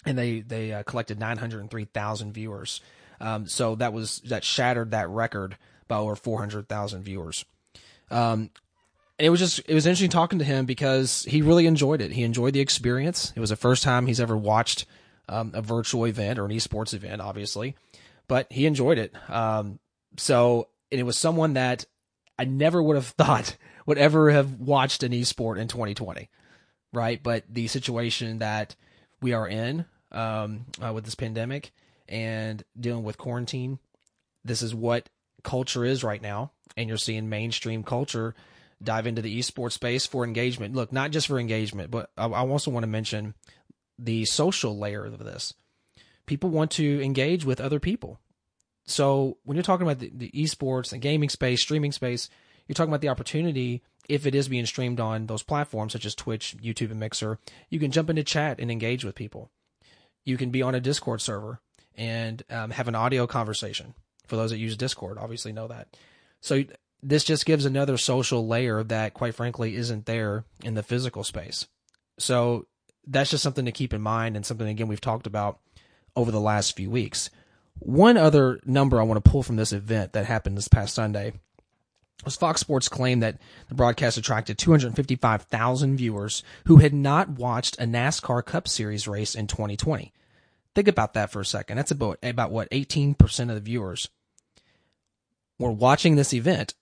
and 0.05 0.17
they 0.17 0.41
they 0.41 0.71
uh, 0.71 0.83
collected 0.83 1.19
903,000 1.19 2.33
viewers. 2.33 2.81
Um, 3.19 3.47
so 3.47 3.75
that 3.75 3.93
was 3.93 4.19
that 4.25 4.43
shattered 4.43 4.91
that 4.91 5.09
record 5.09 5.57
by 5.87 5.97
over 5.97 6.15
400,000 6.15 7.03
viewers. 7.03 7.45
Um, 8.11 8.51
it 9.17 9.29
was 9.29 9.39
just 9.39 9.61
it 9.67 9.73
was 9.73 9.85
interesting 9.85 10.09
talking 10.09 10.39
to 10.39 10.45
him 10.45 10.65
because 10.65 11.23
he 11.23 11.41
really 11.41 11.65
enjoyed 11.65 12.01
it. 12.01 12.11
He 12.11 12.23
enjoyed 12.23 12.53
the 12.53 12.59
experience. 12.59 13.33
It 13.35 13.39
was 13.39 13.49
the 13.49 13.55
first 13.55 13.83
time 13.83 14.05
he's 14.05 14.19
ever 14.19 14.37
watched 14.37 14.85
um, 15.29 15.51
a 15.53 15.61
virtual 15.61 16.05
event 16.05 16.39
or 16.39 16.45
an 16.45 16.51
esports 16.51 16.93
event, 16.93 17.21
obviously, 17.21 17.75
but 18.27 18.51
he 18.51 18.65
enjoyed 18.65 18.97
it. 18.97 19.13
Um, 19.29 19.79
so 20.17 20.67
and 20.91 20.99
it 20.99 21.03
was 21.03 21.17
someone 21.17 21.53
that 21.53 21.85
I 22.37 22.45
never 22.45 22.81
would 22.81 22.95
have 22.95 23.07
thought 23.17 23.55
would 23.85 23.97
ever 23.97 24.31
have 24.31 24.59
watched 24.59 25.03
an 25.03 25.11
esport 25.11 25.57
in 25.57 25.67
2020, 25.67 26.29
right? 26.91 27.21
But 27.21 27.43
the 27.49 27.67
situation 27.67 28.39
that 28.39 28.75
we 29.21 29.33
are 29.33 29.47
in 29.47 29.85
um, 30.11 30.65
uh, 30.83 30.93
with 30.93 31.05
this 31.05 31.15
pandemic 31.15 31.71
and 32.07 32.63
dealing 32.79 33.03
with 33.03 33.17
quarantine, 33.17 33.79
this 34.43 34.61
is 34.61 34.75
what 34.75 35.09
culture 35.43 35.85
is 35.85 36.03
right 36.03 36.21
now, 36.21 36.51
and 36.77 36.87
you're 36.87 36.97
seeing 36.97 37.29
mainstream 37.29 37.83
culture 37.83 38.35
dive 38.81 39.07
into 39.07 39.21
the 39.21 39.39
esports 39.39 39.73
space 39.73 40.05
for 40.05 40.23
engagement. 40.23 40.75
Look, 40.75 40.91
not 40.91 41.11
just 41.11 41.27
for 41.27 41.39
engagement, 41.39 41.91
but 41.91 42.09
I, 42.17 42.25
I 42.25 42.47
also 42.47 42.71
want 42.71 42.83
to 42.83 42.87
mention 42.87 43.33
the 43.97 44.25
social 44.25 44.77
layer 44.77 45.05
of 45.05 45.19
this. 45.19 45.53
People 46.25 46.49
want 46.49 46.71
to 46.71 47.03
engage 47.03 47.45
with 47.45 47.61
other 47.61 47.79
people. 47.79 48.19
So 48.85 49.37
when 49.43 49.55
you're 49.55 49.63
talking 49.63 49.87
about 49.87 49.99
the, 49.99 50.11
the 50.13 50.31
esports, 50.31 50.91
and 50.91 51.01
gaming 51.01 51.29
space, 51.29 51.61
streaming 51.61 51.91
space, 51.91 52.29
you're 52.67 52.75
talking 52.75 52.91
about 52.91 53.01
the 53.01 53.09
opportunity 53.09 53.83
if 54.09 54.25
it 54.25 54.35
is 54.35 54.47
being 54.47 54.65
streamed 54.65 54.99
on 54.99 55.27
those 55.27 55.43
platforms 55.43 55.93
such 55.93 56.05
as 56.05 56.15
Twitch, 56.15 56.55
YouTube, 56.61 56.91
and 56.91 56.99
Mixer, 56.99 57.39
you 57.69 57.79
can 57.79 57.91
jump 57.91 58.09
into 58.09 58.23
chat 58.23 58.59
and 58.59 58.69
engage 58.69 59.05
with 59.05 59.15
people. 59.15 59.49
You 60.25 60.37
can 60.37 60.49
be 60.49 60.61
on 60.61 60.75
a 60.75 60.79
Discord 60.79 61.21
server 61.21 61.59
and 61.95 62.43
um, 62.49 62.71
have 62.71 62.87
an 62.87 62.95
audio 62.95 63.27
conversation. 63.27 63.93
For 64.27 64.35
those 64.35 64.51
that 64.51 64.57
use 64.57 64.77
Discord, 64.77 65.17
obviously 65.17 65.51
know 65.51 65.67
that. 65.67 65.97
So 66.41 66.63
this 67.01 67.23
just 67.23 67.45
gives 67.45 67.65
another 67.65 67.97
social 67.97 68.47
layer 68.47 68.83
that, 68.83 69.13
quite 69.13 69.35
frankly, 69.35 69.75
isn't 69.75 70.05
there 70.05 70.45
in 70.63 70.73
the 70.73 70.83
physical 70.83 71.23
space. 71.23 71.67
So 72.17 72.67
that's 73.05 73.29
just 73.29 73.43
something 73.43 73.65
to 73.65 73.71
keep 73.71 73.93
in 73.93 74.01
mind 74.01 74.35
and 74.35 74.45
something 74.45 74.67
again 74.67 74.87
we've 74.87 75.01
talked 75.01 75.27
about 75.27 75.59
over 76.15 76.31
the 76.31 76.39
last 76.39 76.75
few 76.75 76.89
weeks. 76.89 77.29
One 77.79 78.17
other 78.17 78.59
number 78.65 78.99
I 78.99 79.03
want 79.03 79.23
to 79.23 79.29
pull 79.29 79.43
from 79.43 79.57
this 79.57 79.73
event 79.73 80.13
that 80.13 80.25
happened 80.25 80.57
this 80.57 80.67
past 80.67 80.93
Sunday 80.93 81.33
was 82.25 82.35
Fox 82.35 82.61
Sports 82.61 82.89
claimed 82.89 83.23
that 83.23 83.39
the 83.69 83.75
broadcast 83.75 84.17
attracted 84.17 84.57
255,000 84.57 85.97
viewers 85.97 86.43
who 86.65 86.77
had 86.77 86.93
not 86.93 87.29
watched 87.29 87.79
a 87.79 87.85
NASCAR 87.85 88.45
Cup 88.45 88.67
Series 88.67 89.07
race 89.07 89.35
in 89.35 89.47
2020. 89.47 90.13
Think 90.75 90.87
about 90.87 91.13
that 91.13 91.31
for 91.31 91.41
a 91.41 91.45
second. 91.45 91.77
That's 91.77 91.91
about 91.91 92.17
about 92.23 92.51
what 92.51 92.69
18% 92.71 93.49
of 93.49 93.55
the 93.55 93.61
viewers 93.61 94.09
were 95.59 95.71
watching 95.71 96.15
this 96.15 96.33
event 96.33 96.73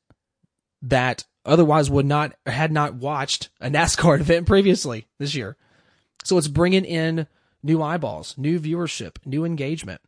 that 0.82 1.26
otherwise 1.46 1.90
would 1.90 2.06
not 2.06 2.34
had 2.46 2.72
not 2.72 2.96
watched 2.96 3.50
a 3.60 3.70
NASCAR 3.70 4.20
event 4.22 4.48
previously 4.48 5.08
this 5.20 5.36
year. 5.36 5.58
So 6.24 6.38
it's 6.38 6.48
bringing 6.48 6.86
in 6.86 7.28
new 7.64 7.82
eyeballs, 7.82 8.38
new 8.38 8.60
viewership, 8.60 9.16
new 9.26 9.44
engagement. 9.44 10.02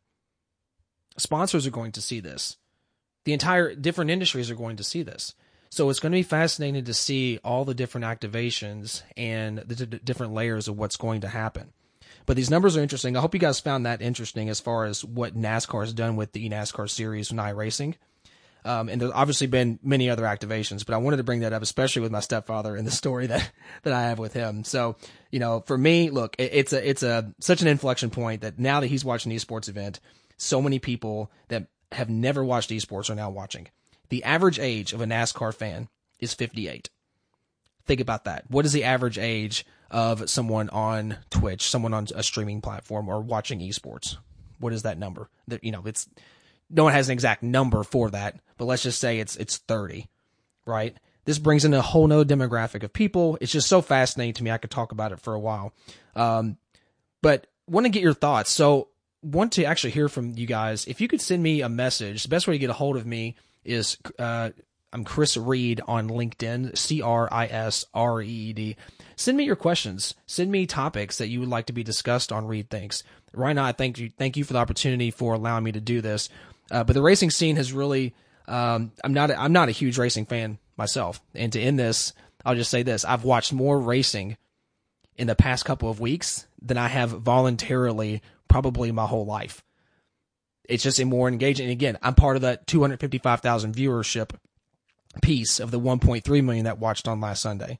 Sponsors 1.18 1.68
are 1.68 1.72
going 1.72 1.92
to 1.92 2.02
see 2.02 2.20
this. 2.20 2.58
The 3.26 3.34
entire 3.34 3.76
different 3.76 4.12
industries 4.12 4.52
are 4.52 4.56
going 4.56 4.78
to 4.78 4.84
see 4.84 5.04
this. 5.04 5.34
So 5.70 5.90
it's 5.90 6.00
going 6.00 6.12
to 6.12 6.18
be 6.18 6.24
fascinating 6.24 6.84
to 6.84 6.94
see 6.94 7.40
all 7.44 7.66
the 7.66 7.74
different 7.74 8.06
activations 8.06 9.02
and 9.18 9.58
the 9.58 9.88
d- 9.88 10.00
different 10.04 10.34
layers 10.34 10.68
of 10.68 10.78
what's 10.78 10.98
going 10.98 11.22
to 11.22 11.28
happen. 11.28 11.74
But 12.26 12.36
these 12.36 12.52
numbers 12.52 12.78
are 12.78 12.82
interesting. 12.82 13.18
I 13.18 13.22
hope 13.22 13.34
you 13.34 13.40
guys 13.40 13.60
found 13.60 13.86
that 13.86 14.02
interesting 14.02 14.50
as 14.50 14.60
far 14.60 14.86
as 14.86 15.04
what 15.04 15.36
NASCAR 15.36 15.82
has 15.82 15.94
done 15.94 16.16
with 16.16 16.32
the 16.32 16.48
NASCAR 16.50 16.90
series 16.90 17.32
and 17.32 17.40
iRacing. 17.40 17.96
Um, 18.66 18.88
and 18.88 19.02
there's 19.02 19.12
obviously 19.14 19.48
been 19.48 19.80
many 19.84 20.10
other 20.10 20.24
activations, 20.24 20.86
but 20.86 20.94
I 20.94 20.98
wanted 20.98 21.18
to 21.18 21.24
bring 21.24 21.42
that 21.42 21.54
up, 21.54 21.62
especially 21.62 22.02
with 22.02 22.12
my 22.12 22.22
stepfather 22.22 22.76
and 22.76 22.88
the 22.88 22.92
story 22.92 23.28
that, 23.28 23.52
that 23.84 23.94
I 23.94 24.04
have 24.04 24.20
with 24.20 24.34
him. 24.34 24.64
So, 24.64 24.96
you 25.32 25.40
know, 25.40 25.62
for 25.66 25.78
me, 25.78 26.10
look, 26.12 26.36
it, 26.38 26.52
it's 26.54 26.72
a, 26.72 26.88
it's 26.88 27.04
a, 27.04 27.34
such 27.40 27.62
an 27.62 27.68
inflection 27.68 28.10
point 28.10 28.42
that 28.42 28.60
now 28.60 28.80
that 28.80 28.88
he's 28.88 29.04
watching 29.04 29.32
the 29.32 29.36
esports 29.36 29.68
event, 29.68 30.00
so 30.38 30.62
many 30.62 30.80
people 30.80 31.32
that 31.50 31.68
have 31.94 32.10
never 32.10 32.44
watched 32.44 32.70
esports 32.70 33.10
are 33.10 33.16
now 33.16 33.30
watching. 33.30 33.68
The 34.10 34.24
average 34.24 34.60
age 34.60 34.94
of 34.94 35.02
a 35.02 35.06
NASCAR 35.06 35.54
fan 35.54 35.90
is 36.20 36.34
58. 36.34 36.90
Think 37.86 38.00
about 38.00 38.26
that. 38.26 38.46
What 38.50 38.66
is 38.66 38.74
the 38.74 38.84
average 38.84 39.18
age 39.18 39.66
of 39.92 40.30
someone 40.30 40.70
on 40.70 41.18
Twitch, 41.30 41.70
someone 41.70 41.94
on 41.94 42.08
a 42.16 42.24
streaming 42.24 42.62
platform 42.62 43.10
or 43.10 43.22
watching 43.22 43.60
esports? 43.60 44.18
What 44.60 44.74
is 44.74 44.84
that 44.84 44.98
number? 44.98 45.30
That, 45.48 45.64
you 45.64 45.72
know, 45.72 45.84
it's, 45.86 46.08
no 46.70 46.84
one 46.84 46.94
has 46.94 47.10
an 47.10 47.14
exact 47.14 47.44
number 47.44 47.84
for 47.84 48.10
that, 48.12 48.40
but 48.58 48.66
let's 48.66 48.84
just 48.84 49.00
say 49.00 49.20
it's 49.20 49.36
it's 49.36 49.58
30, 49.58 50.08
right? 50.66 50.96
This 51.26 51.40
brings 51.40 51.66
in 51.66 51.74
a 51.74 51.82
whole 51.82 52.08
nother 52.08 52.26
demographic 52.26 52.84
of 52.84 52.94
people. 52.94 53.38
It's 53.40 53.52
just 53.52 53.70
so 53.70 53.82
fascinating 53.82 54.34
to 54.36 54.44
me. 54.44 54.52
I 54.52 54.58
could 54.58 54.72
talk 54.72 54.92
about 54.92 55.12
it 55.12 55.20
for 55.20 55.34
a 55.34 55.40
while. 55.40 55.74
Um, 56.16 56.58
but 57.22 57.48
want 57.68 57.86
to 57.86 57.90
get 57.90 58.04
your 58.04 58.14
thoughts. 58.14 58.52
So 58.52 58.90
want 59.24 59.54
to 59.54 59.64
actually 59.64 59.92
hear 59.92 60.10
from 60.10 60.38
you 60.38 60.46
guys. 60.46 60.86
If 60.86 61.02
you 61.02 61.08
could 61.08 61.22
send 61.22 61.42
me 61.42 61.62
a 61.62 61.70
message, 61.70 62.24
the 62.24 62.30
best 62.30 62.48
way 62.48 62.54
to 62.56 62.60
get 62.60 62.70
a 62.70 62.74
hold 62.74 62.98
of 62.98 63.06
me 63.06 63.36
is 63.64 63.98
uh, 64.20 64.52
I'm 64.92 65.04
Cris 65.04 65.38
Reed 65.38 65.82
on 65.88 66.10
LinkedIn, 66.10 66.78
C 66.78 67.02
R 67.02 67.28
I 67.32 67.48
S 67.48 67.86
R 67.94 68.22
E 68.22 68.28
E 68.28 68.54
D. 68.54 68.76
Send 69.16 69.38
me 69.38 69.44
your 69.44 69.56
questions. 69.56 70.14
Send 70.28 70.52
me 70.52 70.68
topics 70.68 71.18
that 71.18 71.30
you 71.30 71.40
would 71.40 71.50
like 71.50 71.68
to 71.68 71.74
be 71.74 71.84
discussed 71.84 72.32
on 72.32 72.46
Reed 72.46 72.70
Thinks. 72.70 73.04
Right 73.34 73.54
now, 73.54 73.66
I 73.66 73.72
thank 73.72 73.98
you. 73.98 74.12
Thank 74.18 74.38
you 74.38 74.44
for 74.44 74.54
the 74.54 74.60
opportunity 74.60 75.10
for 75.10 75.34
allowing 75.34 75.64
me 75.64 75.72
to 75.72 75.82
do 75.82 76.02
this. 76.02 76.30
Uh, 76.70 76.84
but 76.84 76.94
the 76.94 77.02
racing 77.02 77.32
scene 77.32 77.56
has 77.56 77.74
really. 77.74 78.14
Um, 78.48 78.92
I'm 79.04 79.14
not. 79.14 79.32
A, 79.32 79.40
I'm 79.40 79.54
not 79.54 79.70
a 79.70 79.72
huge 79.72 79.98
racing 79.98 80.26
fan 80.26 80.60
myself. 80.78 81.22
And 81.34 81.52
to 81.54 81.62
end 81.62 81.80
this, 81.80 82.14
I'll 82.46 82.56
just 82.56 82.70
say 82.70 82.84
this: 82.84 83.06
I've 83.06 83.24
watched 83.24 83.54
more 83.54 83.80
racing 83.80 84.38
in 85.18 85.28
the 85.28 85.36
past 85.36 85.66
couple 85.66 85.90
of 85.90 86.00
weeks 86.00 86.46
than 86.62 86.78
I 86.78 86.88
have 86.88 87.10
voluntarily 87.10 88.22
probably 88.54 88.92
my 88.92 89.08
whole 89.08 89.26
life. 89.26 89.64
It's 90.70 90.84
just 90.84 91.00
a 91.00 91.06
more 91.06 91.28
engaging. 91.28 91.66
And 91.66 91.72
again, 91.72 91.98
I'm 92.04 92.14
part 92.14 92.36
of 92.36 92.44
that 92.44 92.68
255,000 92.68 93.74
viewership 93.76 94.30
piece 95.24 95.60
of 95.60 95.72
the 95.72 95.80
1.3 95.80 96.44
million 96.44 96.66
that 96.66 96.78
watched 96.78 97.08
on 97.08 97.20
last 97.20 97.42
Sunday. 97.42 97.80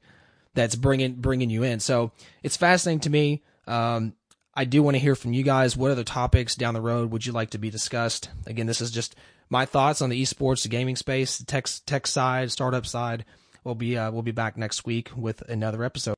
That's 0.54 0.74
bringing 0.74 1.14
bringing 1.14 1.48
you 1.48 1.62
in. 1.62 1.78
So 1.78 2.10
it's 2.42 2.56
fascinating 2.56 3.00
to 3.00 3.10
me. 3.10 3.44
Um, 3.68 4.14
I 4.52 4.64
do 4.64 4.82
want 4.82 4.96
to 4.96 5.00
hear 5.00 5.14
from 5.14 5.32
you 5.32 5.44
guys. 5.44 5.76
What 5.76 5.92
other 5.92 6.02
topics 6.02 6.56
down 6.56 6.74
the 6.74 6.80
road 6.80 7.12
would 7.12 7.24
you 7.24 7.32
like 7.32 7.50
to 7.50 7.58
be 7.58 7.70
discussed? 7.70 8.30
Again, 8.44 8.66
this 8.66 8.80
is 8.80 8.90
just 8.90 9.14
my 9.48 9.66
thoughts 9.66 10.02
on 10.02 10.10
the 10.10 10.20
esports, 10.20 10.64
the 10.64 10.68
gaming 10.68 10.96
space, 10.96 11.38
the 11.38 11.44
tech 11.44 11.68
tech 11.86 12.08
side, 12.08 12.50
startup 12.50 12.84
side. 12.84 13.24
We'll 13.62 13.76
be 13.76 13.96
uh, 13.96 14.10
we'll 14.10 14.22
be 14.22 14.32
back 14.32 14.56
next 14.56 14.84
week 14.84 15.12
with 15.16 15.40
another 15.42 15.84
episode. 15.84 16.16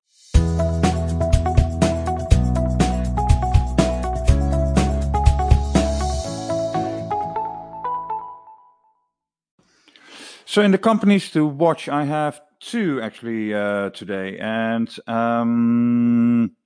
So 10.57 10.63
in 10.63 10.71
the 10.71 10.79
companies 10.79 11.31
to 11.33 11.45
watch, 11.45 11.87
I 11.87 12.05
have 12.05 12.41
two 12.61 13.03
actually 13.03 13.53
uh, 13.53 13.91
today, 13.91 14.39
and 14.39 14.89
um, 15.07 16.57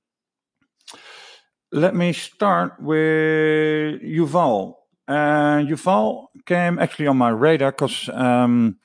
let 1.72 1.96
me 1.96 2.12
start 2.12 2.80
with 2.80 4.00
Yuval. 4.00 4.74
Uh, 5.08 5.66
Yuval 5.66 6.26
came 6.46 6.78
actually 6.78 7.08
on 7.08 7.18
my 7.18 7.30
radar 7.30 7.72
because 7.72 8.08
um, 8.10 8.78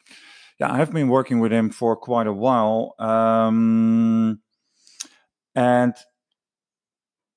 yeah, 0.60 0.74
I've 0.74 0.92
been 0.92 1.10
working 1.10 1.40
with 1.40 1.52
him 1.52 1.70
for 1.70 1.96
quite 1.96 2.26
a 2.26 2.34
while, 2.34 2.96
um, 2.98 4.42
and 5.54 5.94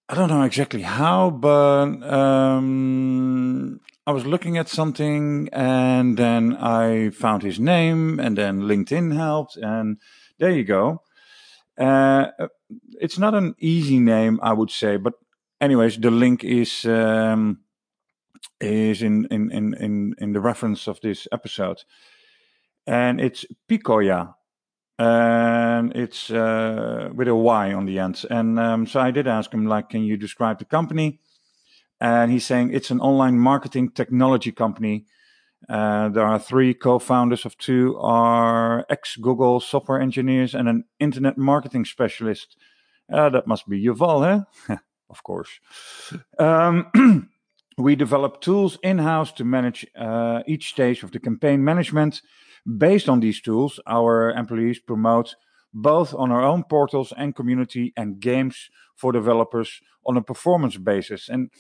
I 0.08 0.14
don't 0.14 0.30
know 0.30 0.44
exactly 0.44 0.80
how, 0.80 1.28
but 1.28 2.02
um, 2.02 3.78
I 4.08 4.10
was 4.10 4.24
looking 4.24 4.56
at 4.56 4.70
something 4.70 5.50
and 5.52 6.16
then 6.16 6.56
I 6.56 7.10
found 7.10 7.42
his 7.42 7.60
name 7.60 8.18
and 8.18 8.38
then 8.38 8.62
LinkedIn 8.62 9.14
helped 9.14 9.58
and 9.58 9.98
there 10.38 10.50
you 10.50 10.64
go. 10.64 11.02
Uh, 11.76 12.28
it's 12.98 13.18
not 13.18 13.34
an 13.34 13.54
easy 13.58 14.00
name, 14.00 14.40
I 14.42 14.54
would 14.54 14.70
say, 14.70 14.96
but 14.96 15.12
anyways, 15.60 15.98
the 15.98 16.10
link 16.10 16.42
is 16.42 16.86
um, 16.86 17.60
is 18.62 19.02
in, 19.02 19.26
in 19.30 19.50
in 19.52 19.74
in 19.74 20.14
in 20.16 20.32
the 20.32 20.40
reference 20.40 20.88
of 20.88 21.00
this 21.02 21.28
episode, 21.30 21.84
and 22.86 23.20
it's 23.20 23.44
Pikoya, 23.68 24.34
and 24.98 25.94
it's 25.94 26.30
uh, 26.30 27.10
with 27.14 27.28
a 27.28 27.34
Y 27.34 27.74
on 27.74 27.84
the 27.84 27.98
end. 27.98 28.24
And 28.30 28.58
um, 28.58 28.86
so 28.86 29.00
I 29.00 29.10
did 29.10 29.28
ask 29.28 29.52
him, 29.52 29.66
like, 29.66 29.90
can 29.90 30.02
you 30.02 30.16
describe 30.16 30.58
the 30.58 30.64
company? 30.64 31.20
And 32.00 32.30
he's 32.30 32.46
saying 32.46 32.72
it's 32.72 32.90
an 32.90 33.00
online 33.00 33.38
marketing 33.38 33.90
technology 33.90 34.52
company. 34.52 35.04
Uh, 35.68 36.08
there 36.08 36.24
are 36.24 36.38
three 36.38 36.72
co-founders 36.72 37.44
of 37.44 37.58
two 37.58 37.98
are 37.98 38.86
ex-Google 38.88 39.60
software 39.60 40.00
engineers 40.00 40.54
and 40.54 40.68
an 40.68 40.84
internet 41.00 41.36
marketing 41.36 41.84
specialist. 41.84 42.56
Uh, 43.12 43.28
that 43.30 43.46
must 43.46 43.68
be 43.68 43.84
Yuval, 43.84 44.44
eh? 44.68 44.76
of 45.10 45.22
course. 45.22 45.60
Um, 46.38 47.28
we 47.78 47.96
develop 47.96 48.40
tools 48.40 48.78
in-house 48.82 49.32
to 49.32 49.44
manage 49.44 49.86
uh, 49.96 50.42
each 50.46 50.68
stage 50.68 51.02
of 51.02 51.10
the 51.10 51.18
campaign 51.18 51.64
management. 51.64 52.22
Based 52.76 53.08
on 53.08 53.20
these 53.20 53.40
tools, 53.40 53.80
our 53.86 54.30
employees 54.30 54.78
promote 54.78 55.34
both 55.72 56.14
on 56.14 56.30
our 56.30 56.42
own 56.42 56.64
portals 56.64 57.12
and 57.16 57.34
community 57.34 57.92
and 57.96 58.20
games 58.20 58.68
for 58.94 59.12
developers 59.12 59.80
on 60.06 60.16
a 60.16 60.22
performance 60.22 60.76
basis. 60.76 61.28
And 61.28 61.50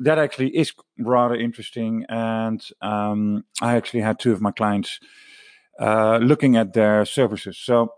that 0.00 0.18
actually 0.18 0.56
is 0.56 0.72
rather 0.98 1.36
interesting. 1.36 2.04
And 2.08 2.62
um, 2.80 3.44
I 3.60 3.76
actually 3.76 4.00
had 4.00 4.18
two 4.18 4.32
of 4.32 4.40
my 4.40 4.50
clients 4.50 4.98
uh, 5.78 6.18
looking 6.18 6.56
at 6.56 6.72
their 6.72 7.04
services. 7.04 7.56
So 7.58 7.92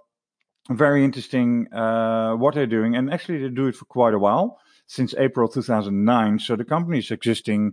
very 0.68 1.04
interesting 1.04 1.72
uh, 1.72 2.34
what 2.34 2.54
they're 2.54 2.66
doing. 2.66 2.94
And 2.96 3.12
actually, 3.12 3.38
they 3.38 3.48
do 3.48 3.66
it 3.66 3.76
for 3.76 3.84
quite 3.86 4.14
a 4.14 4.18
while 4.18 4.58
since 4.86 5.14
April 5.18 5.48
2009. 5.48 6.38
So 6.38 6.56
the 6.56 6.64
company 6.64 6.98
is 6.98 7.10
existing 7.10 7.72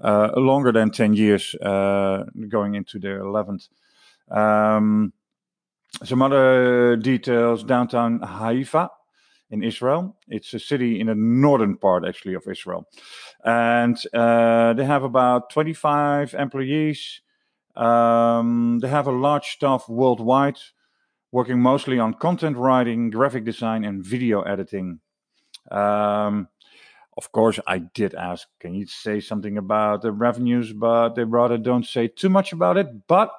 uh, 0.00 0.30
longer 0.36 0.72
than 0.72 0.90
10 0.90 1.14
years, 1.14 1.54
uh, 1.56 2.24
going 2.48 2.74
into 2.74 2.98
their 2.98 3.20
11th. 3.20 3.68
Um, 4.30 5.12
some 6.04 6.22
other 6.22 6.96
details 6.96 7.64
downtown 7.64 8.20
Haifa 8.20 8.90
in 9.50 9.62
Israel. 9.62 10.16
It's 10.28 10.52
a 10.54 10.58
city 10.58 11.00
in 11.00 11.06
the 11.06 11.14
northern 11.14 11.76
part, 11.76 12.04
actually, 12.06 12.34
of 12.34 12.46
Israel. 12.46 12.86
And 13.44 13.96
uh, 14.12 14.74
they 14.74 14.84
have 14.84 15.02
about 15.02 15.50
25 15.50 16.34
employees. 16.34 17.20
Um, 17.76 18.80
they 18.80 18.88
have 18.88 19.06
a 19.06 19.12
large 19.12 19.46
staff 19.46 19.88
worldwide, 19.88 20.58
working 21.32 21.60
mostly 21.60 21.98
on 21.98 22.14
content 22.14 22.56
writing, 22.56 23.10
graphic 23.10 23.44
design, 23.44 23.84
and 23.84 24.04
video 24.04 24.42
editing. 24.42 25.00
Um, 25.70 26.48
of 27.16 27.32
course, 27.32 27.58
I 27.66 27.78
did 27.78 28.14
ask, 28.14 28.46
can 28.60 28.74
you 28.74 28.86
say 28.86 29.20
something 29.20 29.58
about 29.58 30.02
the 30.02 30.12
revenues? 30.12 30.72
But 30.72 31.14
they 31.14 31.24
rather 31.24 31.58
don't 31.58 31.86
say 31.86 32.06
too 32.06 32.28
much 32.28 32.52
about 32.52 32.76
it. 32.76 33.08
But 33.08 33.32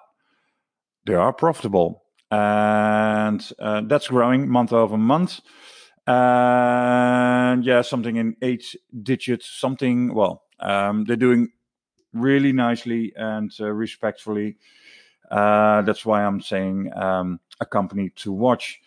they 1.05 1.13
are 1.13 1.33
profitable. 1.33 2.03
And 2.31 3.41
uh, 3.57 3.81
that's 3.85 4.09
growing 4.09 4.49
month 4.49 4.73
over 4.73 4.97
month. 4.97 5.39
And 6.09 7.63
yeah, 7.63 7.81
something 7.83 8.15
in 8.15 8.35
eight 8.41 8.75
digits, 9.03 9.47
something, 9.47 10.11
well, 10.15 10.43
um, 10.59 11.05
they're 11.05 11.15
doing 11.15 11.49
really 12.13 12.51
nicely 12.51 13.13
and 13.15 13.51
uh, 13.59 13.69
respectfully. 13.69 14.57
Uh, 15.29 15.83
that's 15.83 16.07
why 16.07 16.23
I'm 16.23 16.41
saying 16.41 16.91
um, 16.95 17.39
a 17.61 17.65
company 17.67 18.09
to 18.15 18.31
watch. 18.31 18.81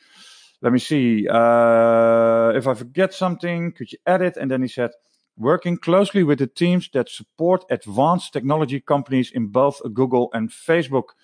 Let 0.63 0.73
me 0.73 0.81
see. 0.81 1.29
Uh, 1.29 2.53
if 2.57 2.67
I 2.67 2.75
forget 2.75 3.15
something, 3.15 3.71
could 3.71 3.93
you 3.93 3.99
edit? 4.05 4.37
And 4.37 4.51
then 4.51 4.63
he 4.63 4.69
said, 4.69 4.91
working 5.37 5.77
closely 5.77 6.25
with 6.25 6.41
the 6.41 6.49
teams 6.49 6.91
that 6.93 7.09
support 7.09 7.65
advanced 7.71 8.33
technology 8.33 8.81
companies 8.81 9.31
in 9.31 9.47
both 9.47 9.81
Google 9.95 10.29
and 10.33 10.51
Facebook. 10.51 11.15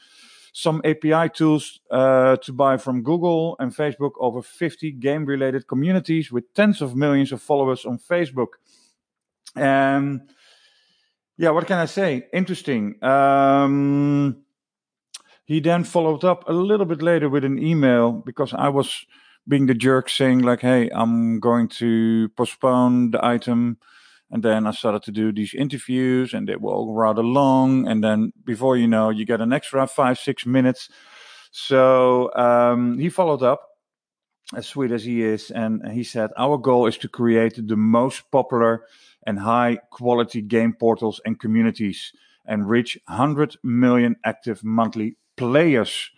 Some 0.59 0.83
API 0.85 1.29
tools 1.33 1.79
uh, 1.89 2.35
to 2.39 2.53
buy 2.53 2.79
from 2.79 3.05
Google 3.05 3.55
and 3.61 3.73
Facebook, 3.73 4.15
over 4.19 4.43
50 4.43 4.91
game 4.91 5.25
related 5.25 5.69
communities 5.69 6.33
with 6.33 6.53
tens 6.53 6.83
of 6.83 6.97
millions 6.97 7.31
of 7.31 7.41
followers 7.41 7.85
on 7.85 8.01
Facebook. 8.01 8.59
And 9.55 10.23
yeah, 11.37 11.51
what 11.51 11.69
can 11.69 11.79
I 11.79 11.85
say? 11.85 12.27
Interesting. 12.33 12.97
Um, 13.05 14.43
he 15.45 15.61
then 15.61 15.85
followed 15.85 16.25
up 16.25 16.49
a 16.49 16.53
little 16.53 16.87
bit 16.87 17.03
later 17.03 17.29
with 17.29 17.45
an 17.45 17.61
email 17.61 18.11
because 18.11 18.53
I 18.53 18.69
was 18.69 19.07
being 19.47 19.67
the 19.67 19.75
jerk 19.75 20.09
saying 20.09 20.41
like, 20.41 20.63
"Hey, 20.63 20.91
I'm 20.93 21.39
going 21.39 21.69
to 21.79 22.31
postpone 22.31 23.13
the 23.13 23.25
item." 23.25 23.79
And 24.31 24.43
then 24.43 24.67
I 24.67 24.73
started 24.73 25.03
to 25.05 25.13
do 25.13 25.33
these 25.33 25.55
interviews, 25.55 26.35
and 26.35 26.47
they 26.47 26.57
were 26.57 26.73
all 26.73 26.95
rather 26.95 27.23
long. 27.23 27.89
And 27.89 28.05
then 28.05 28.33
before 28.45 28.77
you 28.77 28.87
know, 28.87 29.09
you 29.11 29.25
get 29.25 29.41
an 29.41 29.53
extra 29.53 29.87
five, 29.87 30.19
six 30.19 30.45
minutes. 30.45 30.91
So 31.51 32.35
um, 32.35 32.99
he 32.99 33.09
followed 33.09 33.43
up, 33.43 33.63
as 34.55 34.67
sweet 34.67 34.93
as 34.93 35.05
he 35.05 35.23
is, 35.23 35.51
and 35.51 35.87
he 35.93 36.05
said, 36.05 36.31
"Our 36.37 36.59
goal 36.59 36.87
is 36.87 36.99
to 36.99 37.09
create 37.09 37.57
the 37.57 37.77
most 37.77 38.31
popular 38.31 38.85
and 39.27 39.39
high 39.39 39.79
quality 39.91 40.43
game 40.43 40.75
portals 40.75 41.21
and 41.25 41.41
communities, 41.41 42.13
and 42.45 42.69
reach 42.69 42.99
100 43.07 43.57
million 43.63 44.17
active 44.25 44.63
monthly 44.63 45.17
players." 45.37 46.11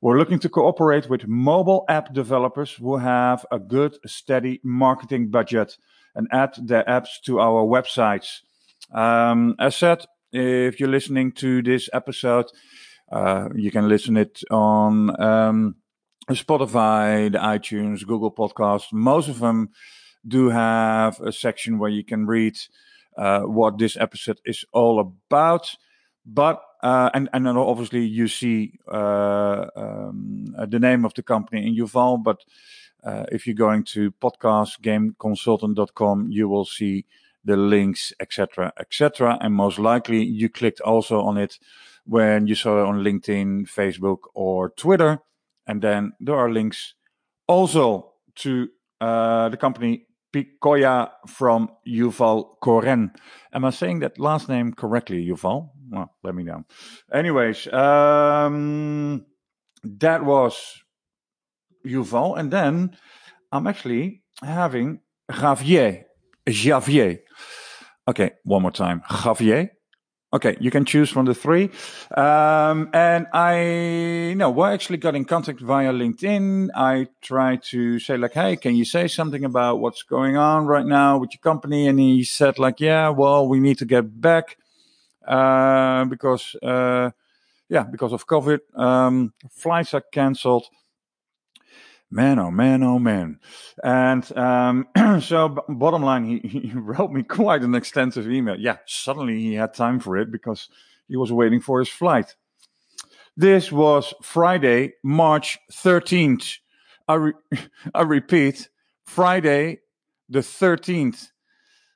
We're 0.00 0.18
looking 0.18 0.40
to 0.40 0.50
cooperate 0.50 1.08
with 1.08 1.26
mobile 1.26 1.86
app 1.88 2.12
developers 2.12 2.72
who 2.72 2.98
have 2.98 3.46
a 3.50 3.58
good, 3.58 3.96
steady 4.04 4.60
marketing 4.62 5.30
budget 5.30 5.78
and 6.14 6.28
add 6.30 6.54
their 6.62 6.84
apps 6.84 7.20
to 7.26 7.40
our 7.40 7.64
websites. 7.64 8.40
Um, 8.92 9.56
as 9.58 9.76
said, 9.76 10.04
if 10.32 10.80
you're 10.80 10.88
listening 10.88 11.32
to 11.32 11.62
this 11.62 11.88
episode, 11.92 12.46
uh, 13.10 13.48
you 13.54 13.70
can 13.70 13.88
listen 13.88 14.16
it 14.16 14.42
on 14.50 15.20
um, 15.20 15.76
Spotify, 16.30 17.30
the 17.30 17.38
iTunes, 17.38 18.06
Google 18.06 18.32
Podcast. 18.32 18.92
Most 18.92 19.28
of 19.28 19.38
them 19.38 19.70
do 20.26 20.48
have 20.48 21.20
a 21.20 21.32
section 21.32 21.78
where 21.78 21.90
you 21.90 22.04
can 22.04 22.26
read 22.26 22.56
uh, 23.16 23.40
what 23.42 23.78
this 23.78 23.96
episode 23.96 24.40
is 24.44 24.64
all 24.72 24.98
about. 24.98 25.76
But 26.26 26.62
uh, 26.82 27.10
and 27.12 27.28
and 27.32 27.46
obviously 27.46 28.04
you 28.04 28.28
see 28.28 28.78
uh, 28.90 29.66
um, 29.76 30.46
the 30.68 30.78
name 30.78 31.04
of 31.04 31.14
the 31.14 31.22
company 31.22 31.66
in 31.66 31.76
Yuval. 31.76 32.22
But 32.22 32.40
uh, 33.04 33.26
if 33.30 33.46
you're 33.46 33.54
going 33.54 33.84
to 33.84 34.10
podcastgameconsultant.com, 34.12 36.28
you 36.30 36.48
will 36.48 36.64
see 36.64 37.04
the 37.44 37.56
links, 37.56 38.12
etc., 38.20 38.72
etc. 38.80 39.36
And 39.40 39.54
most 39.54 39.78
likely 39.78 40.24
you 40.24 40.48
clicked 40.48 40.80
also 40.80 41.20
on 41.20 41.36
it 41.36 41.58
when 42.06 42.46
you 42.46 42.54
saw 42.54 42.82
it 42.82 42.86
on 42.86 43.04
LinkedIn, 43.04 43.68
Facebook, 43.68 44.20
or 44.34 44.70
Twitter. 44.70 45.18
And 45.66 45.82
then 45.82 46.12
there 46.20 46.36
are 46.36 46.50
links 46.50 46.94
also 47.46 48.12
to 48.36 48.68
uh, 49.00 49.48
the 49.50 49.56
company 49.56 50.06
Pikoya 50.34 51.10
from 51.28 51.70
Yuval 51.86 52.58
Koren. 52.60 53.12
Am 53.52 53.64
I 53.64 53.70
saying 53.70 54.00
that 54.00 54.18
last 54.18 54.48
name 54.48 54.72
correctly, 54.72 55.24
Yuval? 55.24 55.70
Well, 55.90 56.12
let 56.24 56.34
me 56.34 56.42
know. 56.42 56.64
Anyways, 57.12 57.72
um, 57.72 59.24
that 59.84 60.24
was 60.24 60.82
Yuval. 61.84 62.38
And 62.38 62.50
then 62.50 62.96
I'm 63.52 63.66
actually 63.66 64.22
having 64.42 65.00
Javier. 65.30 66.04
Javier. 66.46 67.20
Okay, 68.06 68.32
one 68.44 68.62
more 68.62 68.70
time. 68.70 69.02
Javier. 69.08 69.70
Okay, 70.34 70.56
you 70.58 70.72
can 70.72 70.84
choose 70.84 71.10
from 71.10 71.26
the 71.26 71.34
three. 71.34 71.70
Um, 72.16 72.90
and 72.92 73.28
I 73.32 74.34
know 74.36 74.50
we 74.50 74.64
actually 74.64 74.96
got 74.98 75.14
in 75.14 75.24
contact 75.24 75.60
via 75.60 75.92
LinkedIn. 75.92 76.70
I 76.74 77.06
tried 77.22 77.62
to 77.70 78.00
say 78.00 78.16
like, 78.16 78.32
Hey, 78.32 78.56
can 78.56 78.74
you 78.74 78.84
say 78.84 79.06
something 79.06 79.44
about 79.44 79.78
what's 79.78 80.02
going 80.02 80.36
on 80.36 80.66
right 80.66 80.84
now 80.84 81.18
with 81.18 81.30
your 81.34 81.40
company? 81.40 81.86
And 81.86 82.00
he 82.00 82.24
said 82.24 82.58
like, 82.58 82.80
yeah, 82.80 83.10
well, 83.10 83.46
we 83.46 83.60
need 83.60 83.78
to 83.78 83.84
get 83.84 84.20
back, 84.20 84.56
uh, 85.24 86.04
because, 86.06 86.56
uh, 86.60 87.10
yeah, 87.68 87.84
because 87.84 88.12
of 88.12 88.26
COVID, 88.26 88.58
um, 88.76 89.32
flights 89.52 89.94
are 89.94 90.02
canceled 90.12 90.66
man, 92.14 92.38
oh 92.38 92.50
man, 92.50 92.82
oh 92.84 92.98
man. 92.98 93.40
And 93.82 94.38
um, 94.38 94.86
so, 95.20 95.48
b- 95.48 95.60
bottom 95.68 96.02
line, 96.02 96.24
he, 96.24 96.38
he 96.48 96.72
wrote 96.72 97.10
me 97.10 97.22
quite 97.40 97.62
an 97.62 97.74
extensive 97.74 98.30
email. 98.30 98.56
Yeah, 98.58 98.78
suddenly 98.86 99.40
he 99.40 99.54
had 99.54 99.74
time 99.74 99.98
for 99.98 100.16
it 100.16 100.30
because 100.30 100.68
he 101.08 101.16
was 101.16 101.32
waiting 101.32 101.60
for 101.60 101.80
his 101.80 101.88
flight. 101.88 102.36
This 103.36 103.72
was 103.72 104.14
Friday, 104.22 104.92
March 105.02 105.58
13th. 105.72 106.58
I, 107.08 107.14
re- 107.14 107.32
I 107.94 108.02
repeat, 108.02 108.68
Friday 109.04 109.80
the 110.28 110.38
13th. 110.38 111.30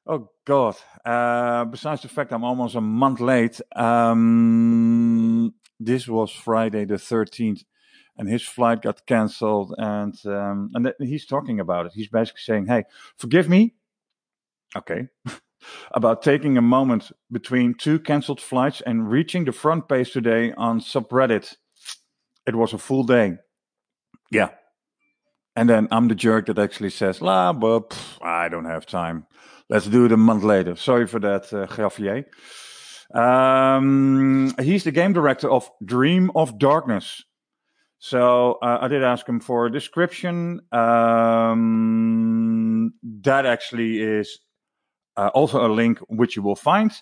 Oh, 0.05 0.31
God. 0.45 0.75
Uh, 1.05 1.65
besides 1.67 2.03
the 2.03 2.09
fact 2.09 2.33
I'm 2.33 2.45
almost 2.45 2.75
a 2.75 2.81
month 2.81 3.21
late, 3.21 3.61
um, 3.77 5.55
this 5.79 6.09
was 6.09 6.33
Friday 6.33 6.87
the 6.87 6.95
13th 6.95 7.63
and 8.19 8.29
his 8.29 8.43
flight 8.43 8.83
got 8.83 9.07
cancelled 9.07 9.75
and 9.79 10.15
um, 10.27 10.71
and 10.75 10.93
he's 11.01 11.25
talking 11.25 11.61
about 11.61 11.87
it. 11.87 11.93
He's 11.95 12.09
basically 12.09 12.41
saying 12.43 12.67
hey 12.67 12.85
forgive 13.17 13.49
me 13.49 13.75
okay 14.77 15.09
about 15.93 16.23
taking 16.23 16.59
a 16.59 16.63
moment 16.63 17.13
between 17.31 17.75
two 17.75 17.99
cancelled 17.99 18.41
flights 18.41 18.83
and 18.83 19.11
reaching 19.11 19.45
the 19.45 19.53
front 19.53 19.89
page 19.89 20.13
today 20.13 20.53
on 20.57 20.81
subreddit. 20.81 21.57
It 22.47 22.57
was 22.57 22.73
a 22.73 22.79
full 22.79 23.05
day. 23.05 23.37
Yeah. 24.31 24.51
And 25.57 25.69
then 25.69 25.89
i'm 25.91 26.09
the 26.09 26.15
jerk 26.15 26.47
that 26.47 26.59
actually 26.59 26.91
says 26.91 27.21
la 27.21 27.53
but 27.53 27.91
pff, 27.91 28.23
i 28.23 28.49
don't 28.49 28.67
have 28.67 28.87
time. 28.87 29.27
Let's 29.71 29.87
do 29.87 30.07
it 30.07 30.13
a 30.13 30.17
month 30.17 30.45
later. 30.45 30.77
Sorry 30.77 31.07
for 31.07 31.21
that 31.21 31.53
uh, 31.53 31.67
Javier. 31.67 32.25
Um, 33.15 34.55
he's 34.61 34.85
the 34.85 34.93
game 34.93 35.13
director 35.13 35.51
of 35.51 35.71
dream 35.85 36.31
of 36.35 36.59
darkness 36.59 37.23
so 37.99 38.59
uh, 38.63 38.79
I 38.81 38.89
did 38.89 39.03
ask 39.03 39.29
him 39.29 39.41
for 39.41 39.67
a 39.67 39.73
description. 39.73 40.61
Um, 40.73 41.69
that 43.23 43.45
actually 43.47 44.01
is 44.01 44.39
uh, 45.17 45.31
also 45.35 45.67
a 45.67 45.71
link 45.73 45.99
which 46.09 46.37
you 46.37 46.43
will 46.43 46.57
find. 46.57 46.93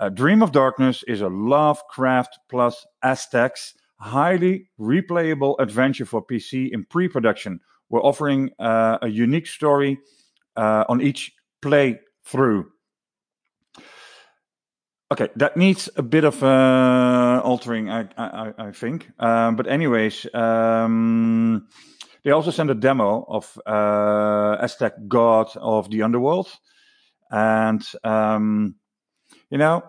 Uh, 0.00 0.08
Dream 0.08 0.42
of 0.42 0.52
Darkness 0.52 1.02
is 1.06 1.20
a 1.20 1.28
Lovecraft 1.28 2.38
plus 2.48 2.86
Aztecs 3.02 3.74
highly 4.00 4.68
replayable 4.80 5.56
adventure 5.58 6.06
for 6.06 6.24
PC 6.24 6.70
in 6.72 6.84
pre-production. 6.84 7.60
We're 7.90 8.02
offering 8.02 8.50
uh, 8.58 8.98
a 9.02 9.08
unique 9.08 9.46
story 9.46 9.98
uh, 10.56 10.84
on 10.88 11.00
each 11.00 11.32
playthrough. 11.62 12.66
Okay, 15.10 15.28
that 15.36 15.56
needs 15.56 15.88
a 15.96 16.02
bit 16.02 16.24
of 16.24 16.42
uh, 16.42 17.40
altering, 17.42 17.88
I, 17.88 18.08
I, 18.18 18.52
I 18.58 18.72
think. 18.72 19.10
Um, 19.18 19.56
but 19.56 19.66
anyways, 19.66 20.26
um, 20.34 21.66
they 22.24 22.30
also 22.30 22.50
sent 22.50 22.70
a 22.70 22.74
demo 22.74 23.24
of 23.26 23.58
uh, 23.66 24.58
Aztec 24.60 24.92
God 25.08 25.48
of 25.56 25.90
the 25.90 26.02
Underworld, 26.02 26.48
and 27.30 27.82
um, 28.04 28.74
you 29.50 29.56
know, 29.56 29.82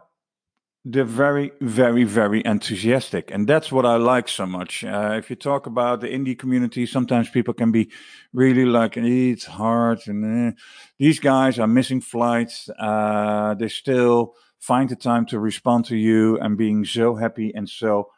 they're 0.86 1.03
very, 1.03 1.51
very, 1.60 2.05
very 2.05 2.41
enthusiastic, 2.45 3.29
and 3.29 3.45
that's 3.45 3.73
what 3.73 3.86
I 3.86 3.97
like 3.97 4.29
so 4.29 4.45
much. 4.45 4.86
Uh, 4.86 5.15
if 5.17 5.29
you 5.29 5.36
talk 5.36 5.65
about 5.65 5.99
the 5.99 6.08
indie 6.08 6.39
community, 6.39 6.86
sometimes 6.86 7.29
people 7.29 7.53
can 7.53 7.73
be 7.73 7.91
really 8.32 8.63
like, 8.63 8.95
it's 8.95 9.45
hard, 9.45 9.99
and 10.08 10.47
eh. 10.47 10.51
these 10.97 11.19
guys 11.19 11.60
are 11.60 11.67
missing 11.67 11.99
flights. 11.99 12.69
Uh, 12.79 13.53
they 13.55 13.67
still 13.67 14.36
find 14.59 14.89
the 14.89 14.95
time 14.95 15.25
to 15.27 15.39
respond 15.39 15.85
to 15.85 15.95
you 15.95 16.37
and 16.39 16.57
being 16.57 16.85
so 16.85 17.15
happy 17.15 17.51
and 17.55 17.69
so 17.69 18.09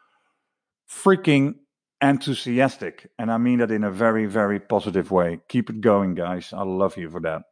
freaking 0.88 1.54
enthusiastic. 2.02 3.08
And 3.18 3.30
I 3.30 3.38
mean 3.38 3.60
that 3.60 3.70
in 3.70 3.84
a 3.84 3.90
very, 3.90 4.26
very 4.26 4.58
positive 4.60 5.10
way. 5.10 5.40
Keep 5.48 5.70
it 5.70 5.80
going, 5.80 6.14
guys. 6.14 6.52
I 6.52 6.64
love 6.64 6.96
you 6.96 7.08
for 7.08 7.20
that. 7.20 7.42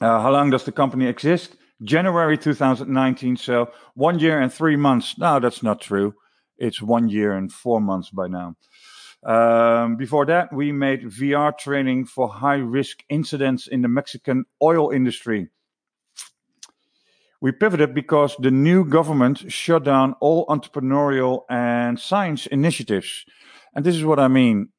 Uh, 0.00 0.20
how 0.20 0.30
long 0.30 0.50
does 0.50 0.64
the 0.64 0.72
company 0.72 1.06
exist? 1.06 1.56
January 1.82 2.38
2019. 2.38 3.36
So 3.36 3.70
one 3.94 4.18
year 4.18 4.40
and 4.40 4.52
three 4.52 4.76
months. 4.76 5.18
No, 5.18 5.38
that's 5.38 5.62
not 5.62 5.80
true. 5.80 6.14
It's 6.56 6.82
one 6.82 7.08
year 7.08 7.32
and 7.32 7.52
four 7.52 7.80
months 7.80 8.10
by 8.10 8.26
now. 8.26 8.56
Um, 9.24 9.96
before 9.96 10.26
that, 10.26 10.52
we 10.52 10.72
made 10.72 11.02
VR 11.02 11.56
training 11.56 12.06
for 12.06 12.28
high 12.28 12.58
risk 12.58 13.04
incidents 13.08 13.66
in 13.66 13.82
the 13.82 13.88
Mexican 13.88 14.44
oil 14.62 14.90
industry. 14.90 15.48
We 17.40 17.52
pivoted 17.52 17.94
because 17.94 18.34
the 18.38 18.50
new 18.50 18.84
government 18.84 19.52
shut 19.52 19.84
down 19.84 20.14
all 20.20 20.46
entrepreneurial 20.46 21.42
and 21.48 21.98
science 21.98 22.46
initiatives. 22.46 23.24
And 23.74 23.84
this 23.84 23.94
is 23.94 24.04
what 24.04 24.18
I 24.18 24.28
mean. 24.28 24.70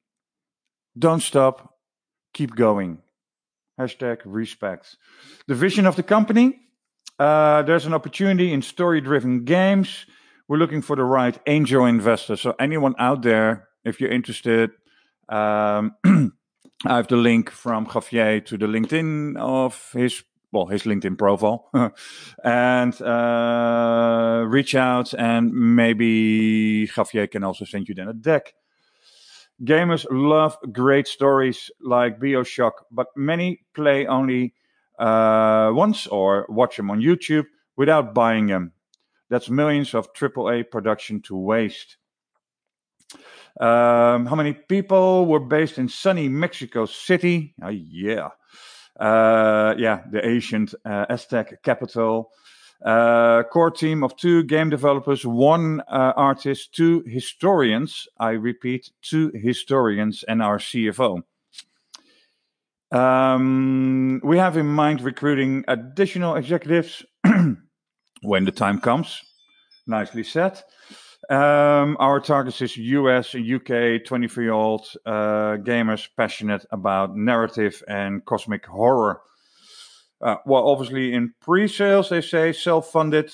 Don't 0.97 1.21
stop, 1.21 1.75
keep 2.33 2.55
going. 2.55 3.01
Hashtag 3.79 4.19
respect. 4.25 4.97
The 5.47 5.55
vision 5.55 5.85
of 5.85 5.95
the 5.95 6.03
company. 6.03 6.59
Uh, 7.17 7.61
there's 7.63 7.85
an 7.85 7.93
opportunity 7.93 8.51
in 8.51 8.61
story-driven 8.61 9.45
games. 9.45 10.05
We're 10.49 10.57
looking 10.57 10.81
for 10.81 10.95
the 10.95 11.03
right 11.03 11.37
angel 11.47 11.85
investor. 11.85 12.35
So 12.35 12.55
anyone 12.59 12.95
out 12.99 13.21
there, 13.21 13.69
if 13.85 14.01
you're 14.01 14.11
interested, 14.11 14.71
um, 15.29 15.95
I 16.85 16.95
have 16.95 17.07
the 17.07 17.17
link 17.17 17.49
from 17.51 17.85
Javier 17.85 18.45
to 18.47 18.57
the 18.57 18.65
LinkedIn 18.65 19.37
of 19.37 19.91
his 19.93 20.23
well 20.51 20.65
his 20.65 20.83
LinkedIn 20.83 21.17
profile, 21.17 21.69
and 22.43 23.01
uh, 23.01 24.43
reach 24.47 24.75
out 24.75 25.13
and 25.13 25.53
maybe 25.53 26.87
Javier 26.87 27.29
can 27.29 27.43
also 27.43 27.65
send 27.65 27.87
you 27.87 27.95
then 27.95 28.07
a 28.07 28.13
deck. 28.13 28.53
Gamers 29.63 30.05
love 30.09 30.57
great 30.71 31.07
stories 31.07 31.69
like 31.81 32.19
Bioshock, 32.19 32.71
but 32.91 33.07
many 33.15 33.65
play 33.73 34.07
only 34.07 34.53
uh, 34.97 35.71
once 35.73 36.07
or 36.07 36.45
watch 36.47 36.77
them 36.77 36.89
on 36.89 37.01
YouTube 37.01 37.45
without 37.75 38.13
buying 38.13 38.47
them. 38.47 38.71
That's 39.29 39.49
millions 39.49 39.93
of 39.93 40.13
AAA 40.13 40.71
production 40.71 41.21
to 41.23 41.35
waste. 41.35 41.97
Um, 43.59 44.25
how 44.25 44.35
many 44.35 44.53
people 44.53 45.25
were 45.25 45.39
based 45.39 45.77
in 45.77 45.89
sunny 45.89 46.29
Mexico 46.29 46.85
City? 46.85 47.53
Uh, 47.61 47.69
yeah. 47.69 48.29
Uh, 48.99 49.73
yeah, 49.77 50.01
the 50.11 50.25
ancient 50.27 50.75
uh, 50.85 51.05
Aztec 51.09 51.63
capital. 51.63 52.31
Uh, 52.85 53.43
core 53.43 53.71
team 53.71 54.03
of 54.03 54.15
two 54.15 54.43
game 54.43 54.69
developers, 54.69 55.25
one 55.25 55.81
uh, 55.81 56.13
artist, 56.15 56.73
two 56.73 57.03
historians. 57.05 58.07
I 58.17 58.31
repeat, 58.31 58.91
two 59.01 59.31
historians, 59.33 60.23
and 60.23 60.41
our 60.41 60.59
CFO. 60.59 61.23
Um, 62.91 64.21
we 64.23 64.37
have 64.37 64.57
in 64.57 64.65
mind 64.65 65.01
recruiting 65.01 65.63
additional 65.67 66.35
executives 66.35 67.05
when 68.21 68.45
the 68.45 68.51
time 68.51 68.79
comes. 68.79 69.21
Nicely 69.85 70.23
said. 70.23 70.61
Um, 71.29 71.95
our 71.99 72.19
target 72.19 72.59
is 72.59 72.75
US 72.75 73.35
and 73.35 73.45
UK 73.45 74.03
23 74.03 74.45
year 74.45 74.53
old 74.53 74.87
uh, 75.05 75.57
gamers 75.57 76.09
passionate 76.17 76.65
about 76.71 77.15
narrative 77.15 77.83
and 77.87 78.25
cosmic 78.25 78.65
horror. 78.65 79.21
Uh, 80.19 80.37
well, 80.47 80.67
obviously, 80.67 81.13
in 81.13 81.33
pre 81.39 81.67
sales, 81.67 82.09
they 82.09 82.21
say 82.21 82.51
self 82.51 82.91
funded, 82.91 83.31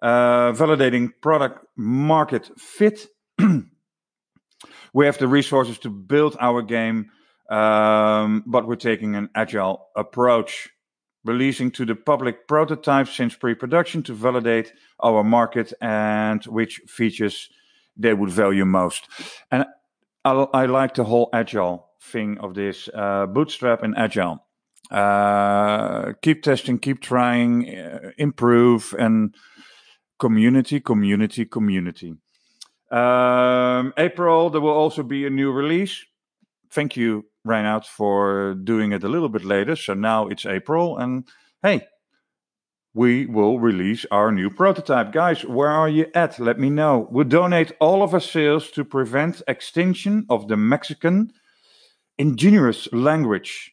uh, 0.00 0.52
validating 0.52 1.10
product 1.20 1.66
market 1.76 2.50
fit. 2.58 3.06
we 4.94 5.04
have 5.04 5.18
the 5.18 5.28
resources 5.28 5.78
to 5.80 5.90
build 5.90 6.38
our 6.40 6.62
game, 6.62 7.10
um, 7.50 8.42
but 8.46 8.66
we're 8.66 8.76
taking 8.76 9.14
an 9.14 9.28
agile 9.34 9.88
approach 9.94 10.70
releasing 11.24 11.70
to 11.70 11.84
the 11.84 11.94
public 11.94 12.46
prototypes 12.48 13.14
since 13.14 13.34
pre-production 13.34 14.02
to 14.02 14.14
validate 14.14 14.72
our 15.02 15.22
market 15.22 15.72
and 15.80 16.44
which 16.44 16.80
features 16.86 17.50
they 17.96 18.14
would 18.14 18.30
value 18.30 18.64
most. 18.64 19.08
And 19.50 19.66
I, 20.24 20.30
I 20.30 20.66
like 20.66 20.94
the 20.94 21.04
whole 21.04 21.28
agile 21.32 21.88
thing 22.02 22.38
of 22.38 22.54
this 22.54 22.88
uh, 22.94 23.26
bootstrap 23.26 23.82
and 23.82 23.96
agile. 23.96 24.46
Uh, 24.90 26.14
keep 26.22 26.42
testing, 26.42 26.78
keep 26.78 27.00
trying, 27.00 27.68
uh, 27.76 28.10
improve, 28.18 28.94
and 28.98 29.34
community, 30.18 30.80
community, 30.80 31.44
community. 31.44 32.14
Um, 32.90 33.92
April, 33.96 34.50
there 34.50 34.60
will 34.60 34.70
also 34.70 35.04
be 35.04 35.26
a 35.26 35.30
new 35.30 35.52
release. 35.52 36.04
Thank 36.70 36.96
you 36.96 37.29
out 37.48 37.86
for 37.86 38.54
doing 38.54 38.92
it 38.92 39.04
a 39.04 39.08
little 39.08 39.28
bit 39.28 39.44
later. 39.44 39.76
So 39.76 39.94
now 39.94 40.28
it's 40.28 40.46
April, 40.46 40.98
and 40.98 41.26
hey, 41.62 41.86
we 42.92 43.26
will 43.26 43.58
release 43.58 44.04
our 44.10 44.32
new 44.32 44.50
prototype. 44.50 45.12
Guys, 45.12 45.44
where 45.44 45.70
are 45.70 45.88
you 45.88 46.06
at? 46.14 46.38
Let 46.38 46.58
me 46.58 46.70
know. 46.70 47.08
We'll 47.10 47.24
donate 47.24 47.72
all 47.80 48.02
of 48.02 48.14
our 48.14 48.20
sales 48.20 48.70
to 48.72 48.84
prevent 48.84 49.42
extinction 49.46 50.26
of 50.28 50.48
the 50.48 50.56
Mexican 50.56 51.32
indigenous 52.18 52.88
language. 52.92 53.72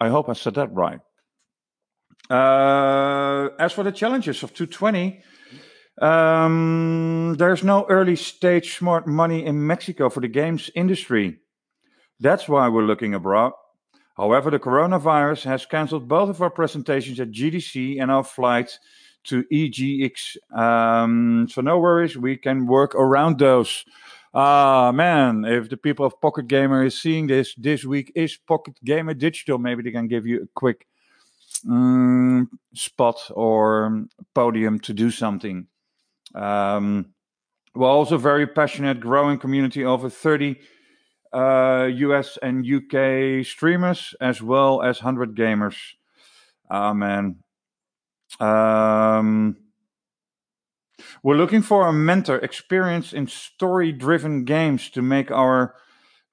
I 0.00 0.08
hope 0.08 0.28
I 0.28 0.34
said 0.34 0.54
that 0.54 0.72
right. 0.72 1.00
Uh, 2.30 3.48
as 3.58 3.72
for 3.72 3.82
the 3.84 3.92
challenges 3.92 4.42
of 4.42 4.52
220, 4.52 5.22
um, 6.00 7.34
there's 7.38 7.64
no 7.64 7.86
early 7.88 8.16
stage 8.16 8.76
smart 8.76 9.06
money 9.06 9.44
in 9.44 9.66
Mexico 9.66 10.10
for 10.10 10.20
the 10.20 10.28
games 10.28 10.70
industry. 10.74 11.40
That's 12.20 12.48
why 12.48 12.68
we're 12.68 12.82
looking 12.82 13.14
abroad. 13.14 13.52
However, 14.16 14.50
the 14.50 14.58
coronavirus 14.58 15.44
has 15.44 15.64
cancelled 15.64 16.08
both 16.08 16.28
of 16.28 16.42
our 16.42 16.50
presentations 16.50 17.20
at 17.20 17.30
GDC 17.30 18.02
and 18.02 18.10
our 18.10 18.24
flight 18.24 18.78
to 19.24 19.44
EGX. 19.44 20.36
Um, 20.52 21.46
so 21.48 21.60
no 21.60 21.78
worries, 21.78 22.16
we 22.16 22.36
can 22.36 22.66
work 22.66 22.94
around 22.96 23.38
those. 23.38 23.84
Ah, 24.34 24.88
uh, 24.88 24.92
man, 24.92 25.44
if 25.44 25.70
the 25.70 25.76
people 25.76 26.04
of 26.04 26.20
Pocket 26.20 26.48
Gamer 26.48 26.84
is 26.84 27.00
seeing 27.00 27.28
this, 27.28 27.54
this 27.54 27.84
week 27.84 28.12
is 28.14 28.36
Pocket 28.36 28.74
Gamer 28.84 29.14
Digital. 29.14 29.58
Maybe 29.58 29.82
they 29.82 29.92
can 29.92 30.08
give 30.08 30.26
you 30.26 30.42
a 30.42 30.46
quick 30.54 30.86
um, 31.68 32.50
spot 32.74 33.30
or 33.30 34.04
podium 34.34 34.80
to 34.80 34.92
do 34.92 35.10
something. 35.10 35.66
Um, 36.34 37.14
we're 37.74 37.88
also 37.88 38.18
very 38.18 38.46
passionate, 38.46 39.00
growing 39.00 39.38
community, 39.38 39.84
over 39.84 40.10
30 40.10 40.58
uh, 41.32 41.88
US 41.92 42.38
and 42.42 42.66
UK 42.66 43.44
streamers, 43.44 44.14
as 44.20 44.42
well 44.42 44.82
as 44.82 45.02
100 45.02 45.34
gamers. 45.34 45.76
Ah, 46.70 46.92
man. 46.92 47.36
Um, 48.40 49.56
we're 51.22 51.36
looking 51.36 51.62
for 51.62 51.86
a 51.86 51.92
mentor 51.92 52.36
experienced 52.36 53.14
in 53.14 53.26
story 53.26 53.92
driven 53.92 54.44
games 54.44 54.90
to 54.90 55.02
make 55.02 55.30
our 55.30 55.74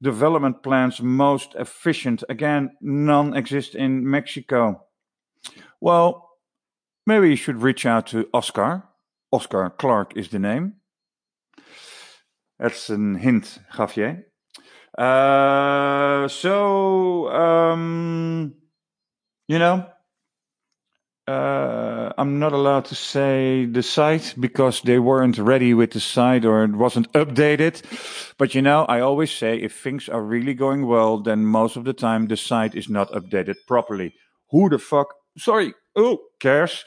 development 0.02 0.64
plans 0.64 1.02
most 1.02 1.56
efficient. 1.56 2.24
Again, 2.30 2.72
none 2.82 3.36
exist 3.36 3.76
in 3.76 4.10
Mexico. 4.10 4.86
Well, 5.80 6.30
maybe 7.06 7.30
you 7.30 7.36
should 7.36 7.62
reach 7.62 7.86
out 7.86 8.08
to 8.08 8.28
Oscar. 8.34 8.84
Oscar 9.32 9.70
Clark 9.70 10.16
is 10.16 10.30
the 10.30 10.40
name. 10.40 10.76
That's 12.60 12.90
a 12.90 12.98
hint, 12.98 13.60
Javier. 13.74 14.24
Uh, 14.98 16.28
so, 16.28 17.30
um, 17.30 18.54
you 19.48 19.60
know, 19.60 19.86
uh, 21.28 22.14
I'm 22.18 22.38
not 22.38 22.54
allowed 22.54 22.86
to 22.86 22.96
say 22.96 23.66
the 23.66 23.82
site 23.82 24.36
because 24.40 24.82
they 24.82 25.00
weren't 25.00 25.38
ready 25.40 25.74
with 25.74 25.92
the 25.92 26.00
site 26.00 26.46
or 26.46 26.64
it 26.64 26.76
wasn't 26.76 27.12
updated. 27.14 27.82
But 28.38 28.54
you 28.54 28.62
know, 28.62 28.86
I 28.86 29.00
always 29.00 29.32
say 29.32 29.58
if 29.58 29.76
things 29.76 30.08
are 30.08 30.22
really 30.22 30.54
going 30.54 30.86
well, 30.86 31.20
then 31.20 31.46
most 31.46 31.78
of 31.78 31.84
the 31.84 31.94
time 31.94 32.28
the 32.28 32.38
site 32.38 32.76
is 32.76 32.90
not 32.90 33.12
updated 33.12 33.56
properly. 33.68 34.14
Who 34.52 34.70
the 34.70 34.78
fuck? 34.78 35.08
Sorry, 35.38 35.74
who 35.96 36.20
cares? 36.40 36.86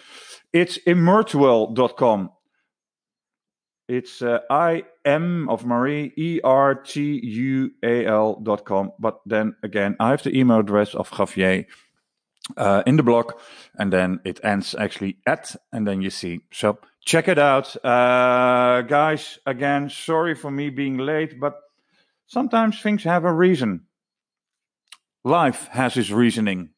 It's 0.53 0.79
immortual.com. 0.87 2.31
It's 3.89 4.21
uh, 4.21 4.41
I 4.51 4.85
M 5.05 5.49
of 5.49 5.65
Marie 5.65 6.13
E 6.17 6.41
R 6.45 6.75
T 6.75 7.21
U 7.25 7.71
A 7.83 8.05
L 8.07 8.39
dot 8.43 8.65
com. 8.67 8.93
But 8.99 9.21
then 9.25 9.57
again, 9.63 9.97
I 9.99 10.11
have 10.11 10.23
the 10.23 10.37
email 10.37 10.59
address 10.59 10.95
of 10.95 11.11
Javier 11.11 11.65
uh, 12.57 12.83
in 12.87 12.97
the 12.97 13.03
blog, 13.03 13.33
and 13.79 13.91
then 13.91 14.21
it 14.25 14.41
ends 14.45 14.75
actually 14.75 15.17
at, 15.27 15.57
and 15.73 15.87
then 15.87 16.03
you 16.03 16.11
see. 16.11 16.41
So 16.53 16.79
check 17.05 17.29
it 17.29 17.39
out, 17.39 17.75
uh, 17.83 18.83
guys. 18.83 19.39
Again, 19.47 19.89
sorry 19.89 20.35
for 20.35 20.51
me 20.51 20.69
being 20.69 20.99
late, 20.99 21.41
but 21.41 21.59
sometimes 22.27 22.83
things 22.83 23.05
have 23.05 23.25
a 23.25 23.33
reason. 23.33 23.87
Life 25.25 25.69
has 25.69 25.97
its 25.97 26.11
reasoning. 26.11 26.71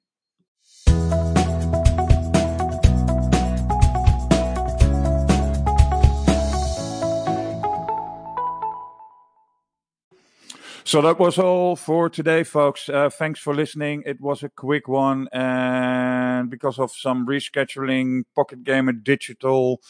So 10.91 11.01
that 11.03 11.21
was 11.21 11.39
all 11.39 11.77
for 11.77 12.11
today, 12.11 12.43
folks. 12.43 12.89
Uh, 12.89 13.11
thanks 13.11 13.39
for 13.39 13.55
listening. 13.55 14.03
It 14.07 14.21
was 14.21 14.43
a 14.43 14.49
quick 14.49 14.89
one, 14.89 15.29
and 15.31 16.51
because 16.51 16.81
of 16.81 16.91
some 16.91 17.29
rescheduling, 17.29 18.25
Pocket 18.35 18.65
Gamer 18.65 18.95
Digital, 18.95 19.81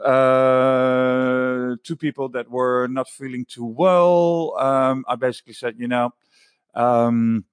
uh, 0.00 1.76
two 1.84 1.96
people 1.96 2.30
that 2.30 2.50
were 2.50 2.86
not 2.86 3.10
feeling 3.10 3.44
too 3.44 3.66
well. 3.66 4.56
Um, 4.58 5.04
I 5.06 5.16
basically 5.16 5.52
said, 5.52 5.74
you 5.76 5.86
know, 5.86 6.14
um, 6.72 7.44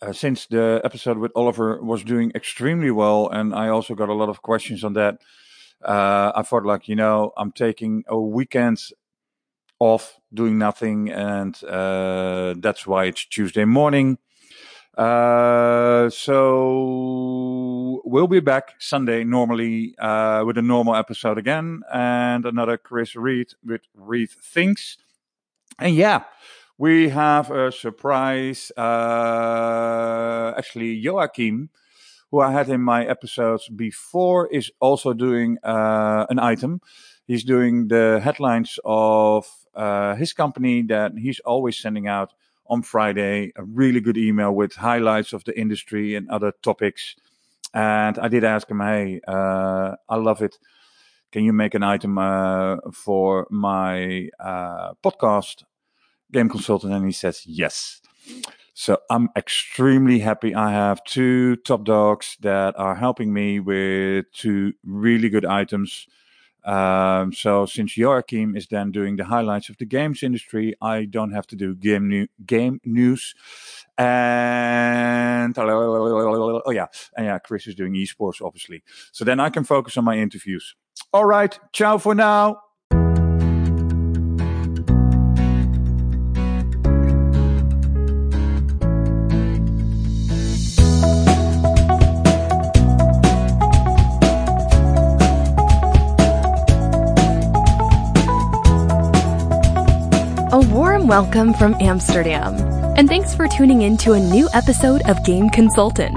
uh, 0.00 0.14
since 0.14 0.46
the 0.46 0.80
episode 0.82 1.18
with 1.18 1.32
Oliver 1.34 1.82
was 1.82 2.02
doing 2.02 2.32
extremely 2.34 2.90
well, 2.90 3.28
and 3.28 3.54
I 3.54 3.68
also 3.68 3.94
got 3.94 4.08
a 4.08 4.14
lot 4.14 4.30
of 4.30 4.40
questions 4.40 4.84
on 4.84 4.94
that. 4.94 5.18
Uh, 5.84 6.32
I 6.34 6.40
thought, 6.44 6.64
like, 6.64 6.88
you 6.88 6.96
know, 6.96 7.32
I'm 7.36 7.52
taking 7.52 8.04
a 8.08 8.18
weekend 8.18 8.78
off 9.80 10.20
doing 10.32 10.58
nothing, 10.58 11.10
and 11.10 11.62
uh, 11.64 12.54
that's 12.58 12.86
why 12.86 13.06
it's 13.06 13.24
Tuesday 13.24 13.64
morning. 13.64 14.18
Uh, 14.96 16.10
so 16.10 18.02
we'll 18.04 18.26
be 18.26 18.40
back 18.40 18.74
Sunday 18.78 19.24
normally 19.24 19.94
uh, 19.98 20.42
with 20.46 20.58
a 20.58 20.62
normal 20.62 20.94
episode 20.94 21.38
again 21.38 21.80
and 21.92 22.44
another 22.44 22.76
Cris 22.76 23.16
Reed 23.16 23.48
with 23.64 23.80
Reed 23.94 24.30
Thinks. 24.30 24.98
And 25.78 25.94
yeah, 25.94 26.24
we 26.76 27.08
have 27.08 27.50
a 27.50 27.72
surprise. 27.72 28.70
Uh, 28.76 30.52
actually, 30.58 31.02
Joakim, 31.02 31.68
who 32.30 32.40
I 32.40 32.52
had 32.52 32.68
in 32.68 32.82
my 32.82 33.06
episodes 33.06 33.68
before, 33.68 34.48
is 34.48 34.70
also 34.80 35.14
doing 35.14 35.56
uh, 35.62 36.26
an 36.28 36.38
item. 36.38 36.80
He's 37.26 37.44
doing 37.44 37.88
the 37.88 38.20
headlines 38.22 38.78
of 38.84 39.46
uh, 39.74 40.14
his 40.14 40.32
company 40.32 40.82
that 40.82 41.12
he's 41.16 41.40
always 41.40 41.78
sending 41.78 42.08
out 42.08 42.32
on 42.66 42.82
Friday. 42.82 43.52
A 43.56 43.64
really 43.64 44.00
good 44.00 44.16
email 44.16 44.52
with 44.52 44.74
highlights 44.74 45.32
of 45.32 45.44
the 45.44 45.58
industry 45.58 46.14
and 46.14 46.28
other 46.30 46.52
topics. 46.62 47.16
And 47.74 48.18
I 48.18 48.28
did 48.28 48.44
ask 48.44 48.70
him, 48.70 48.80
hey, 48.80 49.20
uh, 49.26 49.96
I 50.08 50.16
love 50.16 50.42
it. 50.42 50.58
Can 51.32 51.44
you 51.44 51.52
make 51.52 51.74
an 51.74 51.82
item 51.82 52.18
uh, 52.18 52.76
for 52.92 53.46
my 53.50 54.28
uh, 54.40 54.94
podcast, 55.04 55.64
Game 56.32 56.48
Consultant? 56.48 56.92
And 56.92 57.04
he 57.04 57.12
says, 57.12 57.44
yes. 57.46 58.00
So 58.74 58.98
I'm 59.10 59.28
extremely 59.36 60.20
happy. 60.20 60.54
I 60.54 60.72
have 60.72 61.04
two 61.04 61.56
top 61.56 61.84
dogs 61.84 62.36
that 62.40 62.76
are 62.78 62.94
helping 62.94 63.32
me 63.32 63.60
with 63.60 64.26
two 64.32 64.72
really 64.84 65.28
good 65.28 65.44
items. 65.44 66.06
Um, 66.64 67.32
so 67.32 67.66
since 67.66 67.96
Joakim 67.96 68.56
is 68.56 68.66
then 68.66 68.90
doing 68.90 69.16
the 69.16 69.24
highlights 69.24 69.68
of 69.68 69.76
the 69.78 69.86
games 69.86 70.22
industry, 70.22 70.74
I 70.80 71.04
don't 71.04 71.32
have 71.32 71.46
to 71.48 71.56
do 71.56 71.74
game 71.74 72.08
new, 72.08 72.26
game 72.46 72.80
news. 72.84 73.34
And 73.98 75.58
oh 75.58 76.70
yeah, 76.70 76.86
and 77.16 77.26
yeah, 77.26 77.38
Cris 77.38 77.66
is 77.66 77.74
doing 77.74 77.94
esports 77.94 78.42
obviously. 78.42 78.82
So 79.12 79.24
then 79.24 79.40
I 79.40 79.50
can 79.50 79.64
focus 79.64 79.96
on 79.96 80.04
my 80.04 80.18
interviews. 80.18 80.74
All 81.12 81.24
right, 81.24 81.58
ciao 81.72 81.98
for 81.98 82.14
now. 82.14 82.60
Welcome 101.10 101.52
from 101.52 101.74
Amsterdam, 101.80 102.54
and 102.96 103.08
thanks 103.08 103.34
for 103.34 103.48
tuning 103.48 103.82
in 103.82 103.96
to 103.96 104.12
a 104.12 104.20
new 104.20 104.48
episode 104.54 105.02
of 105.08 105.20
Game 105.24 105.50
Consultant. 105.50 106.16